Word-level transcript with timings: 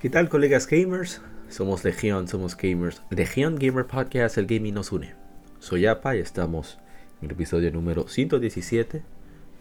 ¿Qué 0.00 0.08
tal 0.08 0.30
colegas 0.30 0.66
gamers? 0.66 1.20
Somos 1.50 1.84
Legión, 1.84 2.26
somos 2.26 2.56
gamers. 2.56 3.02
Legión 3.10 3.56
Gamer 3.56 3.86
Podcast, 3.86 4.38
el 4.38 4.46
gaming 4.46 4.72
nos 4.72 4.92
une. 4.92 5.14
Soy 5.58 5.84
Apa 5.84 6.16
y 6.16 6.20
estamos 6.20 6.78
en 7.20 7.26
el 7.26 7.32
episodio 7.32 7.70
número 7.70 8.08
117 8.08 9.02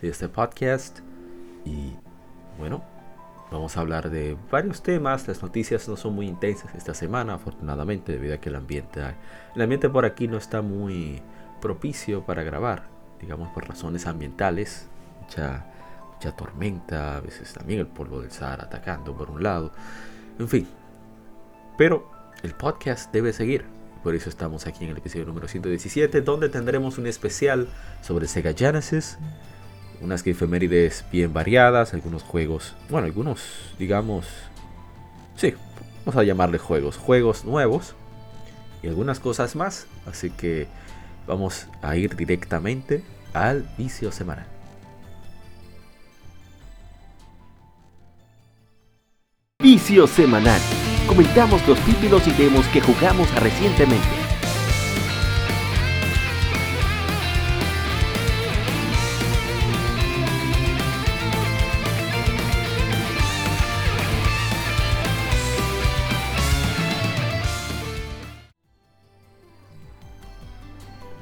de 0.02 0.08
este 0.08 0.30
podcast. 0.30 1.00
Y 1.66 1.92
bueno, 2.58 2.86
vamos 3.52 3.76
a 3.76 3.82
hablar 3.82 4.10
de 4.10 4.38
varios 4.50 4.82
temas. 4.82 5.28
Las 5.28 5.42
noticias 5.42 5.90
no 5.90 5.98
son 5.98 6.16
muy 6.16 6.28
intensas 6.28 6.74
esta 6.74 6.94
semana, 6.94 7.34
afortunadamente, 7.34 8.14
debido 8.14 8.36
a 8.36 8.38
que 8.38 8.48
el 8.48 8.56
ambiente, 8.56 9.02
el 9.54 9.62
ambiente 9.62 9.90
por 9.90 10.06
aquí 10.06 10.30
no 10.30 10.38
está 10.38 10.62
muy 10.62 11.22
propicio 11.60 12.26
para 12.26 12.44
grabar, 12.44 12.84
digamos 13.20 13.50
por 13.50 13.68
razones 13.68 14.08
ambientales. 14.08 14.88
Mucha, 15.22 15.66
mucha 16.14 16.32
tormenta, 16.34 17.18
a 17.18 17.20
veces 17.20 17.52
también 17.52 17.82
el 17.82 17.88
polvo 17.88 18.22
del 18.22 18.32
Sahara 18.32 18.64
atacando 18.64 19.14
por 19.14 19.30
un 19.30 19.44
lado. 19.44 19.74
En 20.40 20.48
fin. 20.48 20.68
Pero 21.78 22.10
el 22.44 22.54
podcast 22.54 23.12
debe 23.12 23.34
seguir. 23.34 23.66
Por 24.04 24.16
eso 24.16 24.30
estamos 24.30 24.66
aquí 24.66 24.86
en 24.86 24.92
el 24.92 24.98
episodio 24.98 25.26
número 25.26 25.50
117, 25.50 26.22
donde 26.22 26.48
tendremos 26.48 26.98
un 26.98 27.06
especial 27.08 27.68
sobre 28.02 28.28
Sega 28.28 28.54
Genesis. 28.54 29.18
Unas 30.02 30.26
efemérides 30.26 31.04
bien 31.12 31.34
variadas, 31.34 31.94
algunos 31.94 32.24
juegos, 32.24 32.74
bueno, 32.90 33.06
algunos, 33.06 33.74
digamos, 33.78 34.26
sí, 35.36 35.54
vamos 36.06 36.22
a 36.22 36.24
llamarle 36.24 36.58
juegos, 36.58 36.96
juegos 36.96 37.44
nuevos 37.44 37.96
y 38.82 38.88
algunas 38.88 39.20
cosas 39.20 39.58
más. 39.58 39.88
Así 40.06 40.30
que 40.30 40.68
vamos 41.28 41.68
a 41.82 41.98
ir 41.98 42.16
directamente 42.16 43.04
al 43.34 43.70
vicio 43.78 44.14
semanal. 44.14 44.59
Vicio 49.62 50.08
semanal. 50.08 50.62
Comentamos 51.06 51.68
los 51.68 51.78
títulos 51.82 52.26
y 52.26 52.32
demos 52.32 52.66
que 52.68 52.80
jugamos 52.80 53.30
recientemente. 53.42 54.08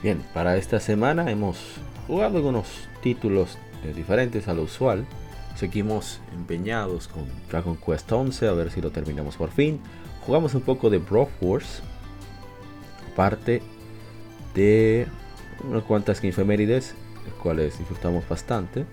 Bien, 0.04 0.24
para 0.36 0.58
esta 0.58 0.80
semana 0.80 1.32
hemos 1.32 1.58
jugado 2.06 2.38
algunos 2.38 2.68
títulos 3.02 3.58
diferentes 3.96 4.48
a 4.48 4.54
lo 4.54 4.62
usual. 4.62 5.08
Seguimos 5.58 6.22
empeñados 6.36 7.08
con 7.08 7.26
Dragon 7.50 7.76
Quest 7.78 8.12
11, 8.12 8.48
a 8.48 8.52
ver 8.52 8.70
si 8.70 8.80
lo 8.80 8.92
terminamos 8.92 9.38
por 9.38 9.50
fin. 9.50 9.80
Jugamos 10.24 10.54
un 10.54 10.62
poco 10.62 10.92
de 10.92 11.00
Broforce, 11.00 11.82
aparte 13.12 13.64
de 14.54 15.08
unas 15.68 15.82
cuantas 15.82 16.24
efemérides, 16.24 16.94
las 17.26 17.34
cuales 17.42 17.80
disfrutamos 17.80 18.30
bastante. 18.30 18.86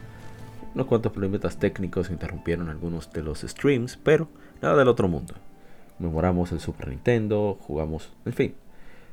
Unos 0.75 0.87
cuantos 0.87 1.13
problemas 1.13 1.59
técnicos 1.59 2.09
interrumpieron 2.09 2.71
algunos 2.71 3.13
de 3.13 3.23
los 3.23 3.43
streams, 3.43 3.99
pero 4.03 4.29
nada 4.63 4.75
del 4.77 4.89
otro 4.89 5.07
mundo. 5.07 5.35
Memoramos 5.99 6.51
el 6.53 6.61
Super 6.61 6.89
Nintendo, 6.89 7.59
jugamos, 7.61 8.11
en 8.25 8.33
fin, 8.33 8.55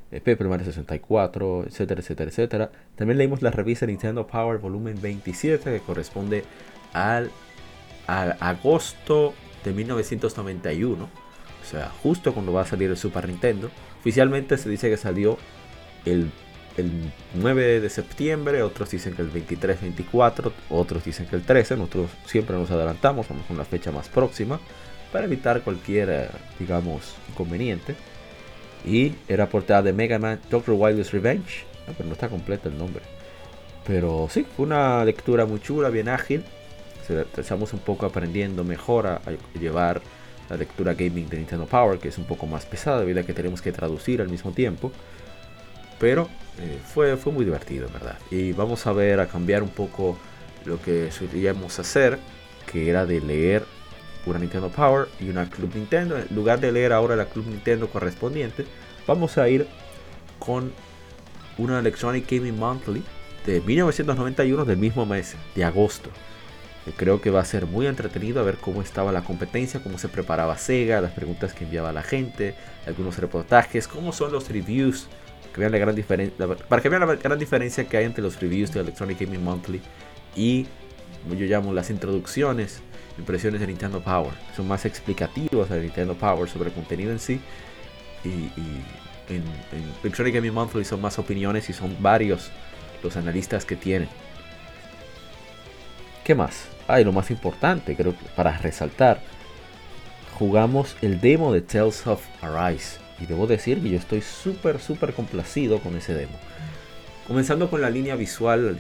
Paper 0.10 0.48
Mario 0.48 0.68
64, 0.68 1.66
etcétera, 1.66 2.00
etcétera, 2.00 2.30
etcétera. 2.30 2.72
También 2.96 3.18
leímos 3.18 3.42
la 3.42 3.52
revista 3.52 3.86
Nintendo 3.86 4.26
Power 4.26 4.58
Volumen 4.58 5.02
27, 5.02 5.70
que 5.70 5.80
corresponde 5.82 6.46
al 6.94 7.32
agosto 8.08 9.34
de 9.64 9.74
1991. 9.74 11.04
O 11.04 11.66
sea, 11.66 11.90
justo 12.02 12.34
cuando 12.34 12.54
va 12.54 12.62
a 12.62 12.66
salir 12.66 12.90
el 12.90 12.98
Super 12.98 13.28
Nintendo. 13.28 13.70
Oficialmente 14.00 14.58
se 14.58 14.70
dice 14.70 14.90
que 14.90 14.98
salió 14.98 15.38
el, 16.06 16.32
el 16.78 16.92
9 17.36 17.80
de 17.80 17.90
septiembre, 17.90 18.64
otros 18.64 18.90
dicen 18.90 19.14
que 19.14 19.22
el 19.22 19.32
23-24, 19.32 20.52
otros 20.70 21.04
dicen 21.04 21.28
que 21.28 21.36
el 21.36 21.44
13. 21.44 21.78
Nosotros 21.78 22.10
siempre 22.26 22.56
nos 22.56 22.72
adelantamos, 22.72 23.28
vamos 23.30 23.46
con 23.46 23.58
la 23.58 23.66
fecha 23.66 23.92
más 23.92 24.10
próxima 24.10 24.60
para 25.12 25.26
evitar 25.26 25.62
cualquier, 25.62 26.10
eh, 26.10 26.28
digamos, 26.58 27.16
inconveniente. 27.30 27.96
Y 28.84 29.14
era 29.28 29.48
portada 29.48 29.84
de 29.84 29.94
Mega 29.94 30.18
Man 30.18 30.40
Dr. 30.50 30.74
Wild's 30.76 31.12
Revenge. 31.12 31.66
Ah, 31.88 31.92
pero 31.96 32.08
no 32.08 32.14
está 32.14 32.30
completo 32.30 32.70
el 32.70 32.78
nombre. 32.78 33.04
Pero 33.86 34.28
sí, 34.32 34.46
fue 34.56 34.66
una 34.66 35.06
lectura 35.06 35.46
muy 35.46 35.60
chula, 35.60 35.90
bien 35.90 36.10
ágil 36.10 36.44
estamos 37.38 37.74
un 37.74 37.80
poco 37.80 38.06
aprendiendo 38.06 38.64
mejor 38.64 39.08
a, 39.08 39.22
llevar 39.60 40.02
la 40.50 40.58
lectura 40.58 40.94
gaming 40.94 41.30
de 41.30 41.38
Nintendo 41.38 41.66
Power, 41.66 42.00
que 42.00 42.10
es 42.10 42.18
un 42.18 42.26
poco 42.26 42.46
más 42.46 42.66
pesada 42.66 43.00
debido 43.00 43.22
a 43.22 43.24
que 43.24 43.34
tenemos 43.34 43.62
que 43.62 43.72
traducir 43.72 44.22
al 44.22 44.30
mismo 44.30 44.52
tiempo. 44.52 44.92
Pero 46.00 46.28
eh, 46.60 46.80
fue, 46.94 47.16
fue 47.16 47.32
muy 47.32 47.46
divertido, 47.46 47.88
verdad. 47.94 48.18
Y 48.30 48.54
vamos 48.54 48.86
a 48.88 48.92
ver, 48.92 49.20
a 49.20 49.28
cambiar 49.28 49.64
un 49.64 49.70
poco 49.70 50.18
lo 50.66 50.82
que 50.82 51.12
solíamos 51.12 51.80
hacer, 51.80 52.20
que 52.72 52.90
era 52.90 53.06
de 53.06 53.22
leer 53.22 53.64
una 54.26 54.40
Nintendo 54.40 54.70
Power 54.70 55.08
y 55.20 55.30
una 55.30 55.50
Club 55.50 55.74
Nintendo. 55.76 56.18
En 56.18 56.28
lugar 56.36 56.60
de 56.60 56.72
leer 56.72 56.94
ahora 56.94 57.16
la 57.16 57.26
Club 57.26 57.48
Nintendo 57.48 57.88
correspondiente, 57.88 58.66
vamos 59.08 59.38
a 59.38 59.48
ir 59.50 59.68
con 60.40 60.72
una 61.58 61.80
Electronic 61.80 62.30
Gaming 62.30 62.58
Monthly 62.58 63.04
de 63.46 63.62
1991 63.62 64.66
del 64.66 64.78
mismo 64.78 65.06
mes, 65.06 65.36
de 65.56 65.64
agosto. 65.64 66.10
Creo 66.98 67.22
que 67.22 67.30
va 67.30 67.42
a 67.42 67.46
ser 67.46 67.68
muy 67.68 67.86
entretenido 67.86 68.40
a 68.40 68.44
ver 68.44 68.58
cómo 68.58 68.82
estaba 68.82 69.12
la 69.12 69.24
competencia, 69.24 69.82
cómo 69.84 70.00
se 70.00 70.10
preparaba 70.10 70.58
Sega, 70.58 71.00
las 71.00 71.12
preguntas 71.12 71.54
que 71.54 71.64
enviaba 71.64 71.94
la 71.94 72.02
gente, 72.02 72.56
algunos 72.88 73.20
reportajes, 73.20 73.88
cómo 73.88 74.12
son 74.12 74.32
los 74.32 74.50
reviews, 74.50 75.08
que 75.54 75.60
vean 75.60 75.72
la 75.72 75.78
gran 75.78 75.94
diferencia, 75.94 76.48
para 76.48 76.82
que 76.82 76.90
vean 76.90 77.08
la 77.08 77.16
gran 77.16 77.38
diferencia 77.38 77.88
que 77.88 77.98
hay 77.98 78.06
entre 78.06 78.24
los 78.24 78.40
reviews 78.40 78.74
de 78.74 78.80
Electronic 78.80 79.20
Gaming 79.20 79.44
Monthly 79.44 79.82
y, 80.36 80.66
yo 81.30 81.46
llamo, 81.46 81.72
las 81.72 81.92
introducciones, 81.92 82.82
impresiones 83.18 83.60
de 83.60 83.68
Nintendo 83.68 84.02
Power. 84.02 84.34
Son 84.56 84.68
más 84.68 84.86
explicativos 84.86 85.70
de 85.70 85.82
Nintendo 85.82 86.16
Power 86.16 86.50
sobre 86.50 86.70
el 86.70 86.76
contenido 86.76 87.12
en 87.12 87.20
sí. 87.20 87.40
Y, 88.24 88.50
en 89.30 89.44
Electronic 90.04 90.36
Gaming 90.36 90.54
Monthly 90.54 90.84
son 90.84 91.00
más 91.00 91.18
opiniones 91.18 91.70
y 91.70 91.74
son 91.74 91.96
varios 92.02 92.52
los 93.02 93.16
analistas 93.16 93.66
que 93.66 93.76
tienen. 93.76 94.10
¿Qué 96.24 96.36
más? 96.36 96.66
Ah, 96.88 97.02
y 97.02 97.04
lo 97.04 97.12
más 97.12 97.32
importante, 97.32 97.96
creo 97.96 98.12
que 98.12 98.26
para 98.36 98.58
resaltar, 98.58 99.22
jugamos 100.38 100.96
el 101.02 101.20
demo 101.20 101.52
de 101.52 101.62
Tales 101.62 102.06
of 102.06 102.24
Arise. 102.42 103.00
Y 103.20 103.26
debo 103.26 103.48
decir 103.48 103.82
que 103.82 103.90
yo 103.90 103.98
estoy 103.98 104.22
súper, 104.22 104.80
súper 104.80 105.14
complacido 105.14 105.80
con 105.80 105.96
ese 105.96 106.14
demo. 106.14 106.34
Comenzando 107.28 107.70
con 107.70 107.82
la 107.82 107.90
línea 107.90 108.16
visual, 108.16 108.76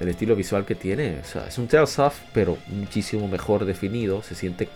el 0.00 0.08
estilo 0.08 0.36
visual 0.36 0.64
que 0.64 0.74
tiene. 0.74 1.18
es 1.20 1.58
un 1.58 1.68
Tales 1.68 1.98
of, 1.98 2.18
pero 2.32 2.58
muchísimo 2.68 3.28
mejor 3.28 3.64
definido. 3.64 4.22
Se 4.22 4.34
siente 4.34 4.68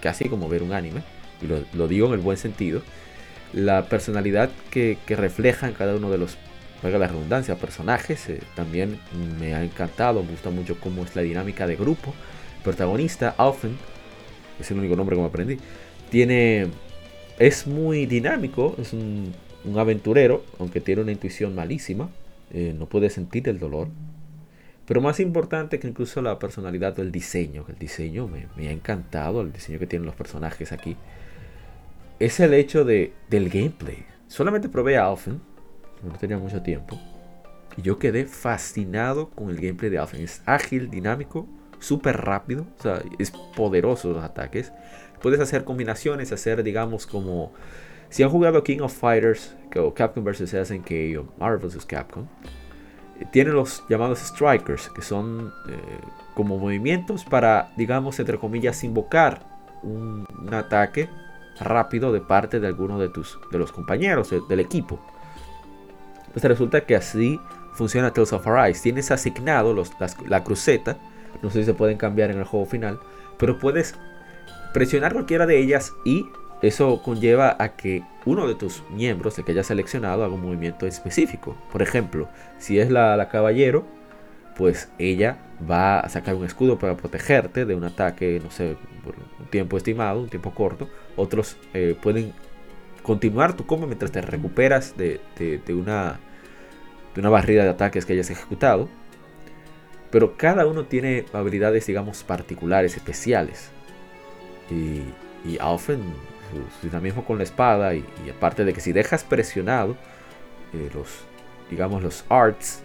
casi 0.00 0.28
como 0.28 0.48
ver 0.48 0.62
un 0.62 0.72
anime. 0.72 1.02
Y 1.40 1.76
lo, 1.76 1.88
digo 1.88 2.06
en 2.08 2.14
el 2.14 2.20
buen 2.20 2.36
sentido. 2.36 2.82
La 3.52 3.84
personalidad 3.84 4.50
que, 4.70 4.98
que 5.06 5.16
refleja 5.16 5.68
en 5.68 5.74
cada 5.74 5.94
uno 5.94 6.10
de 6.10 6.18
los 6.18 6.38
valga 6.82 6.98
la 6.98 7.08
redundancia, 7.08 7.56
personajes. 7.56 8.28
Eh, 8.28 8.40
también 8.54 8.98
me 9.40 9.54
ha 9.54 9.62
encantado, 9.62 10.22
me 10.22 10.30
gusta 10.30 10.50
mucho 10.50 10.78
cómo 10.80 11.04
es 11.04 11.14
la 11.16 11.22
dinámica 11.22 11.66
de 11.66 11.76
grupo. 11.76 12.12
protagonista, 12.64 13.34
Alfen, 13.38 13.76
es 14.60 14.70
el 14.70 14.78
único 14.78 14.96
nombre 14.96 15.16
que 15.16 15.22
me 15.22 15.28
aprendí, 15.28 15.58
tiene, 16.10 16.68
es 17.38 17.66
muy 17.66 18.06
dinámico, 18.06 18.76
es 18.78 18.92
un, 18.92 19.32
aventurero, 19.76 20.44
aunque 20.58 20.80
tiene 20.80 21.02
una 21.02 21.12
intuición 21.12 21.54
malísima, 21.54 22.10
eh, 22.52 22.74
no 22.76 22.86
puede 22.86 23.10
sentir 23.10 23.48
el 23.48 23.58
dolor. 23.58 23.88
Pero 24.86 25.00
más 25.00 25.20
importante 25.20 25.78
que 25.78 25.88
incluso 25.88 26.20
la 26.20 26.38
personalidad 26.38 26.98
o 26.98 27.02
el 27.02 27.12
diseño, 27.12 27.64
el 27.68 27.78
diseño 27.78 28.26
me, 28.26 28.46
me, 28.56 28.68
ha 28.68 28.72
encantado, 28.72 29.40
el 29.40 29.52
diseño 29.52 29.78
que 29.78 29.86
tienen 29.86 30.06
los 30.06 30.16
personajes 30.16 30.72
aquí, 30.72 30.96
es 32.18 32.40
el 32.40 32.54
hecho 32.54 32.84
de, 32.84 33.12
del 33.30 33.48
gameplay. 33.48 34.04
Solamente 34.26 34.68
probé 34.68 34.96
a 34.96 35.06
Alfen, 35.06 35.40
no 36.02 36.18
tenía 36.18 36.38
mucho 36.38 36.62
tiempo. 36.62 36.98
Y 37.76 37.82
yo 37.82 37.98
quedé 37.98 38.26
fascinado 38.26 39.30
con 39.30 39.50
el 39.50 39.56
gameplay 39.56 39.90
de 39.90 39.98
Alphen. 39.98 40.20
Es 40.22 40.42
ágil, 40.46 40.90
dinámico, 40.90 41.46
súper 41.78 42.18
rápido, 42.18 42.66
o 42.78 42.82
sea, 42.82 43.02
es 43.18 43.30
poderoso 43.30 44.12
los 44.12 44.24
ataques. 44.24 44.72
Puedes 45.20 45.40
hacer 45.40 45.64
combinaciones, 45.64 46.32
hacer, 46.32 46.62
digamos, 46.62 47.06
como 47.06 47.52
si 48.08 48.22
han 48.22 48.30
jugado 48.30 48.62
King 48.62 48.80
of 48.80 48.92
Fighters 48.92 49.56
o 49.76 49.94
Capcom 49.94 50.22
vs. 50.24 50.50
SNK 50.50 51.18
o 51.18 51.32
Marvel 51.38 51.66
vs. 51.66 51.86
Capcom, 51.86 52.26
eh, 53.18 53.26
tienen 53.30 53.54
los 53.54 53.82
llamados 53.88 54.18
strikers, 54.18 54.90
que 54.90 55.02
son 55.02 55.52
eh, 55.68 55.76
como 56.34 56.58
movimientos 56.58 57.24
para, 57.24 57.72
digamos, 57.76 58.18
entre 58.20 58.38
comillas, 58.38 58.84
invocar 58.84 59.46
un, 59.82 60.26
ataque 60.52 61.08
rápido 61.60 62.12
de 62.12 62.20
parte 62.20 62.60
de 62.60 62.66
alguno 62.66 62.98
de 62.98 63.08
tus 63.08 63.38
de 63.50 63.58
los 63.58 63.72
compañeros 63.72 64.34
del 64.48 64.60
equipo. 64.60 65.00
Pues 66.32 66.44
resulta 66.44 66.82
que 66.82 66.96
así 66.96 67.40
funciona 67.72 68.12
Tales 68.12 68.32
of 68.32 68.46
Arise. 68.46 68.82
Tienes 68.82 69.10
asignado 69.10 69.74
los, 69.74 69.92
la 70.26 70.44
cruceta. 70.44 70.98
No 71.42 71.50
sé 71.50 71.60
si 71.60 71.66
se 71.66 71.74
pueden 71.74 71.98
cambiar 71.98 72.30
en 72.30 72.38
el 72.38 72.44
juego 72.44 72.66
final. 72.66 72.98
Pero 73.38 73.58
puedes 73.58 73.94
presionar 74.72 75.12
cualquiera 75.12 75.46
de 75.46 75.58
ellas 75.58 75.92
y 76.04 76.26
eso 76.62 77.02
conlleva 77.02 77.56
a 77.58 77.76
que 77.76 78.04
uno 78.24 78.46
de 78.46 78.54
tus 78.54 78.82
miembros, 78.90 79.36
el 79.38 79.44
que 79.44 79.52
hayas 79.52 79.66
seleccionado, 79.66 80.24
haga 80.24 80.34
un 80.34 80.42
movimiento 80.42 80.86
específico. 80.86 81.56
Por 81.72 81.82
ejemplo, 81.82 82.28
si 82.58 82.78
es 82.78 82.90
la, 82.90 83.16
la 83.16 83.28
caballero, 83.28 83.84
pues 84.56 84.90
ella 84.98 85.38
va 85.68 86.00
a 86.00 86.08
sacar 86.08 86.34
un 86.34 86.44
escudo 86.44 86.78
para 86.78 86.96
protegerte 86.96 87.64
de 87.64 87.74
un 87.74 87.84
ataque, 87.84 88.40
no 88.42 88.50
sé, 88.50 88.76
por 89.04 89.14
un 89.16 89.46
tiempo 89.46 89.76
estimado, 89.76 90.20
un 90.20 90.28
tiempo 90.28 90.52
corto. 90.52 90.88
Otros 91.16 91.56
eh, 91.74 91.96
pueden 92.00 92.32
continuar 93.02 93.56
tu 93.56 93.66
combo 93.66 93.86
mientras 93.86 94.12
te 94.12 94.20
recuperas 94.20 94.96
de, 94.96 95.20
una, 95.68 96.20
de 97.14 97.20
una 97.20 97.30
barrida 97.30 97.64
de 97.64 97.70
ataques 97.70 98.06
que 98.06 98.14
hayas 98.14 98.30
ejecutado. 98.30 98.88
Pero 100.10 100.36
cada 100.36 100.66
uno 100.66 100.84
tiene 100.84 101.24
habilidades, 101.32 101.86
digamos, 101.86 102.22
particulares, 102.22 102.96
especiales. 102.96 103.70
Y, 104.70 105.02
y 105.48 105.58
su 106.80 106.86
dinamismo 106.86 107.24
con 107.24 107.38
la 107.38 107.44
espada. 107.44 107.94
Y, 107.94 108.04
aparte 108.30 108.64
de 108.64 108.72
que 108.72 108.80
si 108.80 108.92
dejas 108.92 109.24
presionado 109.24 109.96
eh, 110.72 110.90
los, 110.94 111.08
digamos, 111.70 112.02
los 112.02 112.24
arts, 112.28 112.82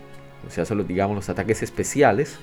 o 0.47 0.49
sea, 0.49 0.65
solo 0.65 0.83
digamos 0.83 1.15
los 1.15 1.29
ataques 1.29 1.61
especiales, 1.63 2.37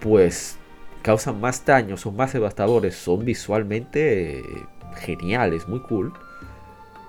pues 0.00 0.56
causan 1.02 1.40
más 1.40 1.64
daño, 1.64 1.96
son 1.96 2.16
más 2.16 2.32
devastadores, 2.32 2.96
son 2.96 3.24
visualmente 3.24 4.42
geniales, 4.96 5.68
muy 5.68 5.80
cool, 5.80 6.12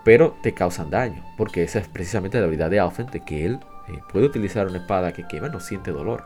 pero 0.03 0.35
te 0.41 0.53
causan 0.53 0.89
daño, 0.89 1.23
porque 1.37 1.63
esa 1.63 1.79
es 1.79 1.87
precisamente 1.87 2.39
la 2.39 2.45
habilidad 2.45 2.69
de 2.69 2.79
Alphen, 2.79 3.07
de 3.07 3.23
que 3.23 3.45
él 3.45 3.59
eh, 3.87 3.99
puede 4.11 4.25
utilizar 4.25 4.67
una 4.67 4.77
espada 4.77 5.13
que 5.13 5.27
quema, 5.27 5.49
no 5.49 5.59
siente 5.59 5.91
dolor. 5.91 6.23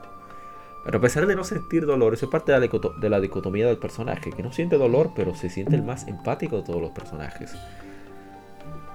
Pero 0.84 0.98
a 0.98 1.02
pesar 1.02 1.26
de 1.28 1.36
no 1.36 1.44
sentir 1.44 1.86
dolor, 1.86 2.14
eso 2.14 2.26
es 2.26 2.32
parte 2.32 2.52
de 2.52 3.10
la, 3.10 3.20
dicotomía 3.22 3.68
del 3.68 3.78
personaje, 3.78 4.32
que 4.32 4.44
no 4.44 4.52
siente 4.52 4.78
dolor, 4.78 5.12
pero 5.16 5.34
se 5.34 5.50
siente 5.50 5.76
el 5.76 5.84
más 5.84 6.08
empático 6.08 6.58
de 6.58 6.64
todos 6.64 6.82
los 6.82 6.92
personajes. 6.92 7.56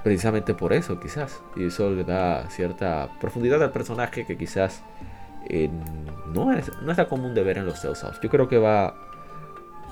Precisamente 0.04 0.54
por 0.54 0.74
eso, 0.74 1.00
quizás. 1.00 1.42
Y 1.56 1.66
eso 1.66 1.90
le 1.90 2.04
da 2.04 2.48
cierta 2.50 3.08
profundidad 3.20 3.62
al 3.62 3.72
personaje 3.72 4.26
que 4.26 4.36
quizás 4.36 4.82
eh, 5.48 5.70
no, 6.34 6.52
es, 6.52 6.70
no 6.82 6.92
es 6.92 7.06
común 7.06 7.34
de 7.34 7.42
ver 7.42 7.58
en 7.58 7.66
los 7.66 7.80
Tales 7.80 8.04
Yo 8.22 8.28
creo 8.28 8.48
que 8.48 8.58
va 8.58 8.94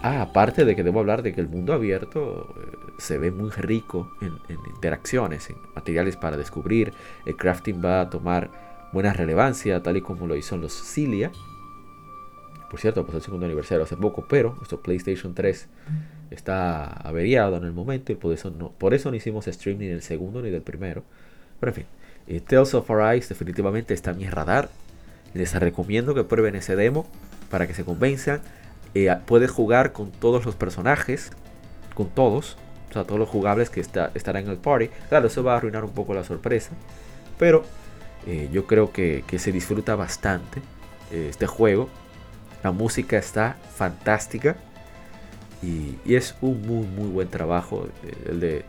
Ah, 0.02 0.22
aparte 0.22 0.64
de 0.64 0.76
que 0.76 0.82
debo 0.82 1.00
hablar 1.00 1.22
de 1.22 1.32
que 1.32 1.40
el 1.40 1.48
mundo 1.48 1.72
abierto 1.72 2.54
eh, 2.60 2.76
se 2.98 3.18
ve 3.18 3.30
muy 3.30 3.50
rico 3.50 4.12
en, 4.20 4.38
interacciones, 4.74 5.50
en 5.50 5.56
materiales 5.74 6.16
para 6.16 6.36
descubrir. 6.36 6.92
El 7.24 7.36
crafting 7.36 7.82
va 7.84 8.02
a 8.02 8.10
tomar 8.10 8.50
buena 8.92 9.12
relevancia, 9.12 9.82
tal 9.82 9.96
y 9.96 10.02
como 10.02 10.26
lo 10.26 10.36
hizo 10.36 10.54
en 10.54 10.60
los 10.60 10.72
Cilia. 10.72 11.32
Por 12.70 12.80
cierto, 12.80 13.04
pasó 13.06 13.18
el 13.18 13.22
segundo 13.22 13.46
aniversario 13.46 13.84
hace 13.84 13.96
poco, 13.96 14.26
pero 14.28 14.54
nuestro 14.56 14.80
PlayStation 14.80 15.34
3 15.34 15.68
está 16.30 16.86
averiado 16.86 17.56
en 17.56 17.64
el 17.64 17.72
momento 17.72 18.12
y 18.12 18.16
por 18.16 18.32
eso 18.32 18.50
no, 18.50 18.72
por 18.72 18.92
eso 18.92 19.10
no 19.10 19.16
hicimos 19.16 19.46
stream 19.46 19.78
ni 19.78 19.86
del 19.86 20.02
segundo 20.02 20.42
ni 20.42 20.50
del 20.50 20.62
primero. 20.62 21.04
Pero 21.60 21.70
en 21.70 21.74
fin, 21.74 21.86
eh, 22.26 22.40
Tales 22.40 22.74
of 22.74 22.90
Arise 22.90 23.28
definitivamente 23.28 23.94
está 23.94 24.10
en 24.10 24.18
mi 24.18 24.26
radar. 24.28 24.68
Les 25.34 25.54
recomiendo 25.54 26.14
que 26.14 26.24
prueben 26.24 26.56
ese 26.56 26.76
demo 26.76 27.06
para 27.50 27.66
que 27.66 27.74
se 27.74 27.84
convenzan 27.84 28.40
eh, 28.96 29.16
puedes 29.26 29.50
jugar 29.50 29.92
con 29.92 30.10
todos 30.10 30.46
los 30.46 30.54
personajes, 30.54 31.30
con 31.94 32.08
todos, 32.08 32.56
o 32.88 32.92
sea, 32.94 33.04
todos 33.04 33.18
los 33.18 33.28
jugables 33.28 33.68
que 33.68 33.80
está, 33.80 34.10
estarán 34.14 34.44
en 34.44 34.50
el 34.52 34.56
party. 34.56 34.88
Claro, 35.10 35.26
eso 35.26 35.44
va 35.44 35.52
a 35.52 35.56
arruinar 35.58 35.84
un 35.84 35.90
poco 35.90 36.14
la 36.14 36.24
sorpresa, 36.24 36.70
pero 37.38 37.62
eh, 38.26 38.48
yo 38.50 38.66
creo 38.66 38.92
que, 38.92 39.22
se 39.38 39.52
disfruta 39.52 39.96
bastante 39.96 40.60
eh, 41.12 41.26
este 41.28 41.46
juego. 41.46 41.90
La 42.62 42.72
música 42.72 43.18
está 43.18 43.56
fantástica 43.74 44.56
y, 45.62 45.96
es 46.06 46.34
un 46.40 46.62
muy, 46.66 46.86
muy 46.86 47.10
buen 47.10 47.28
trabajo. 47.28 47.88
El 48.26 48.40
de 48.40 48.64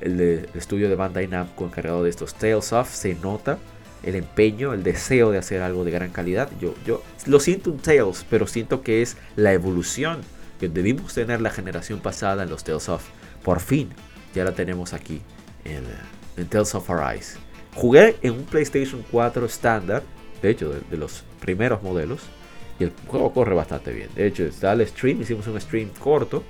el 0.00 0.16
de 0.16 0.48
estudio 0.54 0.88
de 0.88 0.94
Bandai 0.94 1.26
Namco 1.26 1.64
encargado 1.64 2.02
de 2.02 2.10
estos 2.10 2.34
Tales 2.34 2.72
of 2.72 2.90
se 2.90 3.14
nota 3.14 3.58
el 4.02 4.14
empeño, 4.14 4.72
el 4.72 4.82
deseo 4.82 5.30
de 5.30 5.38
hacer 5.38 5.62
algo 5.62 5.84
de 5.84 5.90
gran 5.90 6.10
calidad. 6.10 6.50
Yo, 6.60 6.74
yo 6.86 7.02
lo 7.26 7.40
siento 7.40 7.70
en 7.70 7.78
Tales, 7.78 8.24
pero 8.28 8.46
siento 8.46 8.82
que 8.82 9.02
es 9.02 9.16
la 9.36 9.52
evolución 9.52 10.20
que 10.58 10.68
debimos 10.68 11.14
tener 11.14 11.40
la 11.40 11.50
generación 11.50 12.00
pasada 12.00 12.42
en 12.42 12.50
los 12.50 12.64
Tales 12.64 12.88
of. 12.88 13.04
Por 13.42 13.60
fin, 13.60 13.90
ya 14.34 14.44
la 14.44 14.52
tenemos 14.52 14.92
aquí 14.92 15.22
en, 15.64 15.84
en 16.36 16.46
Tales 16.46 16.74
of 16.74 16.88
Arise. 16.90 17.38
Jugué 17.74 18.16
en 18.22 18.32
un 18.32 18.44
PlayStation 18.44 19.04
4 19.10 19.46
estándar, 19.46 20.02
de 20.42 20.50
hecho, 20.50 20.70
de, 20.70 20.96
los 20.96 21.24
primeros 21.40 21.82
modelos, 21.82 22.20
y 22.78 22.84
el 22.84 22.92
juego 23.06 23.32
corre 23.32 23.54
bastante 23.54 23.92
bien. 23.92 24.08
De 24.14 24.26
hecho, 24.26 24.44
está 24.44 24.72
el 24.72 24.86
stream, 24.86 25.20
hicimos 25.20 25.46
un 25.46 25.60
stream 25.60 25.90
corto. 25.98 26.42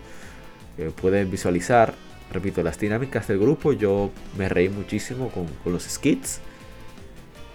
pueden 1.00 1.30
visualizar, 1.30 1.94
repito, 2.32 2.62
las 2.62 2.78
dinámicas 2.78 3.26
del 3.28 3.38
grupo. 3.38 3.72
Yo 3.72 4.10
me 4.38 4.48
reí 4.48 4.68
muchísimo 4.68 5.28
con, 5.30 5.46
con 5.62 5.72
los 5.72 5.82
skits 5.82 6.40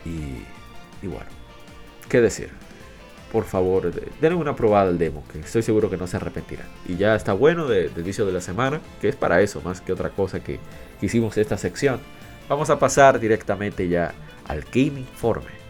y, 0.06 1.08
bueno, 1.08 1.26
¿qué 2.08 2.22
decir? 2.22 2.50
Por 3.32 3.44
favor, 3.44 3.92
denle 4.22 4.38
una 4.38 4.56
probada 4.56 4.90
al 4.90 4.98
demo, 4.98 5.24
que 5.32 5.40
estoy 5.40 5.62
seguro 5.62 5.90
que 5.90 5.98
no 5.98 6.08
se 6.08 6.18
arrepentirán. 6.18 6.68
Y 6.88 6.96
ya 6.96 7.16
está 7.16 7.34
bueno 7.34 7.68
del 7.68 7.90
vicio 8.04 8.26
de 8.26 8.32
la 8.32 8.42
semana, 8.42 8.80
que 9.02 9.10
es 9.10 9.16
para 9.16 9.42
eso, 9.42 9.62
más 9.62 9.82
que 9.82 9.92
otra 9.92 10.10
cosa 10.10 10.42
que, 10.42 10.60
que 11.00 11.06
hicimos 11.06 11.38
esta 11.38 11.58
sección. 11.58 12.00
Vamos 12.48 12.70
a 12.70 12.80
pasar 12.80 13.20
directamente 13.20 13.90
ya 13.90 14.14
al 14.48 14.62
Gaming 14.62 15.08
Forme. 15.16 15.65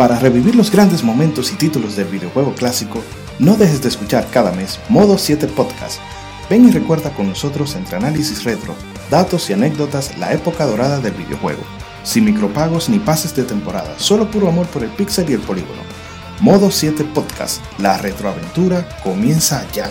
Para 0.00 0.18
revivir 0.18 0.56
los 0.56 0.70
grandes 0.70 1.04
momentos 1.04 1.52
y 1.52 1.56
títulos 1.56 1.94
del 1.94 2.06
videojuego 2.06 2.54
clásico, 2.54 3.02
no 3.38 3.54
dejes 3.56 3.82
de 3.82 3.90
escuchar 3.90 4.26
cada 4.30 4.50
mes 4.50 4.80
Modo 4.88 5.18
7 5.18 5.46
Podcast. 5.48 6.00
Ven 6.48 6.66
y 6.66 6.70
recuerda 6.70 7.10
con 7.10 7.28
nosotros 7.28 7.76
entre 7.76 7.96
análisis 7.96 8.44
retro, 8.44 8.74
datos 9.10 9.50
y 9.50 9.52
anécdotas 9.52 10.16
la 10.16 10.32
época 10.32 10.64
dorada 10.64 11.00
del 11.00 11.12
videojuego. 11.12 11.60
Sin 12.02 12.24
micropagos 12.24 12.88
ni 12.88 12.98
pases 12.98 13.36
de 13.36 13.42
temporada, 13.42 13.94
solo 13.98 14.30
puro 14.30 14.48
amor 14.48 14.66
por 14.68 14.84
el 14.84 14.88
pixel 14.88 15.28
y 15.28 15.34
el 15.34 15.40
polígono. 15.40 15.82
Modo 16.40 16.70
7 16.70 17.04
Podcast, 17.04 17.62
la 17.78 17.98
retroaventura 17.98 18.88
comienza 19.04 19.66
ya. 19.74 19.90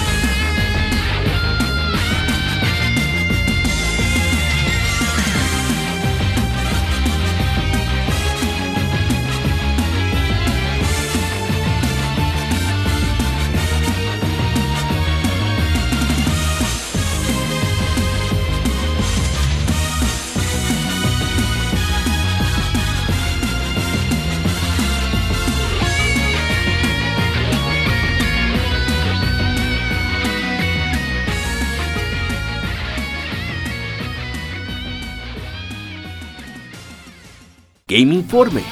Game 38.01 38.15
Informe. 38.15 38.63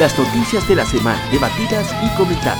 Las 0.00 0.18
noticias 0.18 0.66
de 0.66 0.74
la 0.74 0.84
semana 0.84 1.22
debatidas 1.30 1.88
y 2.02 2.16
comentadas. 2.16 2.58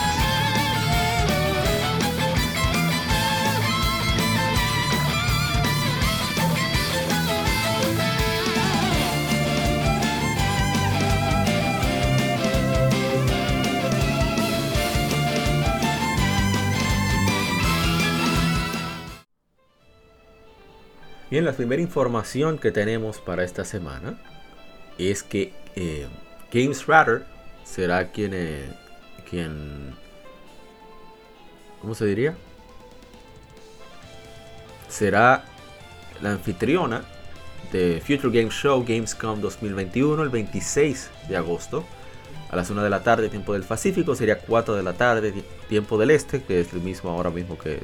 Bien, 21.28 21.44
la 21.44 21.52
primera 21.52 21.82
información 21.82 22.58
que 22.58 22.70
tenemos 22.70 23.18
para 23.18 23.42
esta 23.42 23.64
semana 23.64 24.20
es 24.98 25.22
que 25.22 25.52
eh, 25.74 26.06
Radar 26.86 27.26
será 27.64 28.10
quien, 28.10 28.32
eh, 28.34 28.72
quien, 29.28 29.94
¿cómo 31.80 31.94
se 31.94 32.06
diría? 32.06 32.36
Será 34.88 35.44
la 36.22 36.32
anfitriona 36.32 37.04
de 37.72 38.00
Future 38.00 38.30
Game 38.30 38.50
Show 38.50 38.84
Gamescom 38.86 39.40
2021 39.40 40.22
el 40.22 40.28
26 40.30 41.10
de 41.28 41.36
agosto 41.36 41.84
a 42.50 42.56
las 42.56 42.70
1 42.70 42.82
de 42.82 42.90
la 42.90 43.02
tarde 43.02 43.28
tiempo 43.28 43.52
del 43.52 43.64
Pacífico, 43.64 44.14
sería 44.14 44.38
4 44.38 44.76
de 44.76 44.82
la 44.82 44.92
tarde 44.92 45.34
tiempo 45.68 45.98
del 45.98 46.10
Este, 46.10 46.42
que 46.42 46.60
es 46.60 46.72
el 46.72 46.80
mismo 46.80 47.10
ahora 47.10 47.30
mismo 47.30 47.58
que 47.58 47.80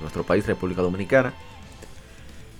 nuestro 0.00 0.24
país, 0.24 0.46
República 0.46 0.82
Dominicana. 0.82 1.32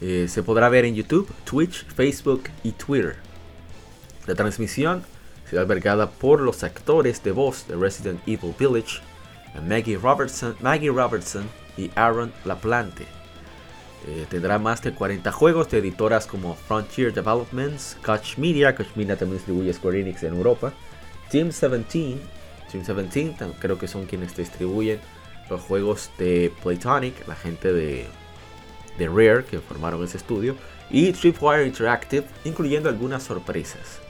Eh, 0.01 0.27
se 0.29 0.43
podrá 0.43 0.69
ver 0.69 0.85
en 0.85 0.95
YouTube, 0.95 1.29
Twitch, 1.45 1.85
Facebook 1.87 2.45
y 2.63 2.73
Twitter. 2.73 3.17
La 4.27 4.35
transmisión 4.35 5.03
será 5.49 5.63
albergada 5.63 6.11
por 6.11 6.41
los 6.41 6.63
actores 6.63 7.23
de 7.23 7.33
voz 7.33 7.67
de 7.67 7.77
Resident 7.77 8.21
Evil 8.27 8.55
Village, 8.59 9.01
Maggie 9.67 9.99
Robertson, 9.99 10.57
Maggie 10.61 10.91
Robertson 10.91 11.49
y 11.77 11.91
Aaron 11.95 12.33
LaPlante. 12.45 13.07
Eh, 14.07 14.27
tendrá 14.29 14.59
más 14.59 14.83
de 14.83 14.93
40 14.93 15.31
juegos 15.31 15.71
de 15.71 15.79
editoras 15.79 16.27
como 16.27 16.55
Frontier 16.55 17.13
Developments, 17.13 17.97
Koch 18.05 18.37
Media, 18.37 18.75
Koch 18.75 18.97
Media 18.97 19.17
también 19.17 19.39
distribuye 19.39 19.73
Square 19.73 20.01
Enix 20.01 20.23
en 20.23 20.35
Europa, 20.35 20.73
Team 21.31 21.51
17, 21.51 21.85
Team 21.91 22.19
17 22.85 23.53
creo 23.61 23.79
que 23.79 23.87
son 23.87 24.07
quienes 24.07 24.37
distribuyen 24.37 24.99
los 25.49 25.61
juegos 25.61 26.11
de 26.19 26.53
Playtonic, 26.63 27.27
la 27.29 27.37
gente 27.37 27.73
de, 27.73 28.07
de 28.99 29.09
Rare 29.09 29.45
que 29.45 29.61
formaron 29.61 30.03
ese 30.03 30.17
estudio, 30.17 30.57
y 30.91 31.13
Tripwire 31.13 31.67
Interactive, 31.67 32.25
incluyendo 32.45 32.89
algunas 32.89 33.23
sorpresas. 33.23 34.01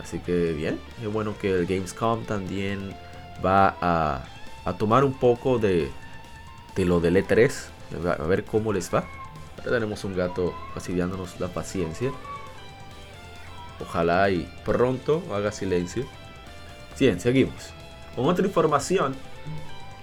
Así 0.00 0.18
que 0.18 0.52
bien, 0.52 0.80
es 1.00 1.12
bueno 1.12 1.36
que 1.38 1.50
el 1.50 1.66
Gamescom 1.66 2.24
también 2.24 2.94
va 3.44 3.76
a, 3.80 4.72
tomar 4.78 5.04
un 5.04 5.14
poco 5.14 5.58
de, 5.58 5.90
de 6.74 6.84
lo 6.84 7.00
del 7.00 7.16
E3, 7.16 7.52
a 8.18 8.24
ver 8.24 8.44
cómo 8.44 8.72
les 8.72 8.92
va. 8.92 9.04
Ahora 9.58 9.72
tenemos 9.72 10.04
un 10.04 10.16
gato 10.16 10.54
fastidiándonos 10.74 11.38
la 11.40 11.48
paciencia. 11.48 12.12
Ojalá 13.80 14.30
y 14.30 14.48
pronto 14.64 15.22
haga 15.32 15.52
silencio. 15.52 16.04
Bien, 16.98 17.20
seguimos. 17.20 17.70
Con 18.14 18.26
otra 18.26 18.46
información, 18.46 19.16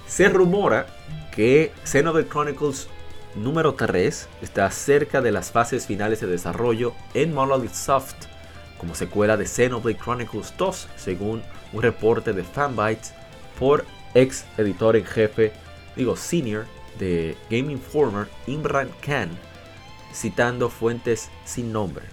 se 0.08 0.30
rumora 0.30 0.88
que 1.34 1.72
Xenoblade 1.84 2.28
Chronicles 2.28 2.88
número 3.36 3.76
3 3.76 4.28
está 4.42 4.70
cerca 4.72 5.22
de 5.22 5.32
las 5.32 5.52
fases 5.52 5.86
finales 5.86 6.20
de 6.20 6.28
desarrollo 6.28 6.94
en 7.14 7.34
Monolith 7.34 7.74
Soft 7.74 8.31
como 8.82 8.96
secuela 8.96 9.38
de 9.38 9.46
Xenoblade 9.46 10.00
Chronicles 10.00 10.56
2, 10.58 10.90
según 10.98 11.44
un 11.72 11.82
reporte 11.84 12.34
de 12.34 12.44
Fanbytes 12.44 13.14
por 13.60 13.86
ex 14.16 14.44
editor 14.58 14.96
en 14.96 15.06
jefe, 15.06 15.54
digo 15.96 16.16
senior, 16.16 16.66
de 16.98 17.38
Game 17.52 17.72
Informer 17.72 18.28
Imran 18.48 18.90
Khan, 19.06 19.30
citando 20.12 20.68
fuentes 20.68 21.30
sin 21.46 21.72
nombre. 21.72 22.06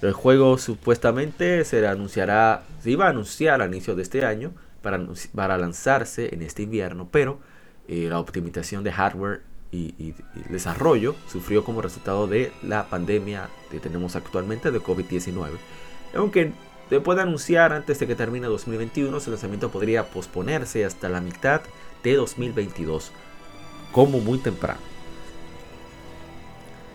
El 0.00 0.14
juego 0.14 0.56
supuestamente 0.56 1.66
se 1.66 1.86
anunciará, 1.86 2.62
se 2.82 2.90
iba 2.92 3.04
a 3.04 3.10
anunciar 3.10 3.60
a 3.60 3.66
inicio 3.66 3.94
de 3.94 4.02
este 4.02 4.24
año 4.24 4.54
para, 4.80 4.98
para 5.34 5.58
lanzarse 5.58 6.34
en 6.34 6.40
este 6.40 6.62
invierno, 6.62 7.08
pero 7.10 7.40
eh, 7.88 8.06
la 8.08 8.18
optimización 8.18 8.84
de 8.84 8.92
hardware 8.92 9.42
y, 9.72 10.14
desarrollo 10.48 11.14
sufrió 11.28 11.64
como 11.64 11.82
resultado 11.82 12.26
de 12.26 12.52
la 12.62 12.88
pandemia 12.88 13.48
que 13.70 13.80
tenemos 13.80 14.16
actualmente 14.16 14.70
de 14.70 14.80
COVID-19. 14.80 15.50
Aunque 16.14 16.52
se 16.88 17.00
puede 17.00 17.22
anunciar 17.22 17.72
antes 17.72 18.00
de 18.00 18.06
que 18.06 18.16
termine 18.16 18.48
2021, 18.48 19.20
su 19.20 19.30
lanzamiento 19.30 19.70
podría 19.70 20.10
posponerse 20.10 20.84
hasta 20.84 21.08
la 21.08 21.20
mitad 21.20 21.62
de 22.02 22.16
2022, 22.16 23.12
como 23.92 24.18
muy 24.18 24.38
temprano. 24.38 24.80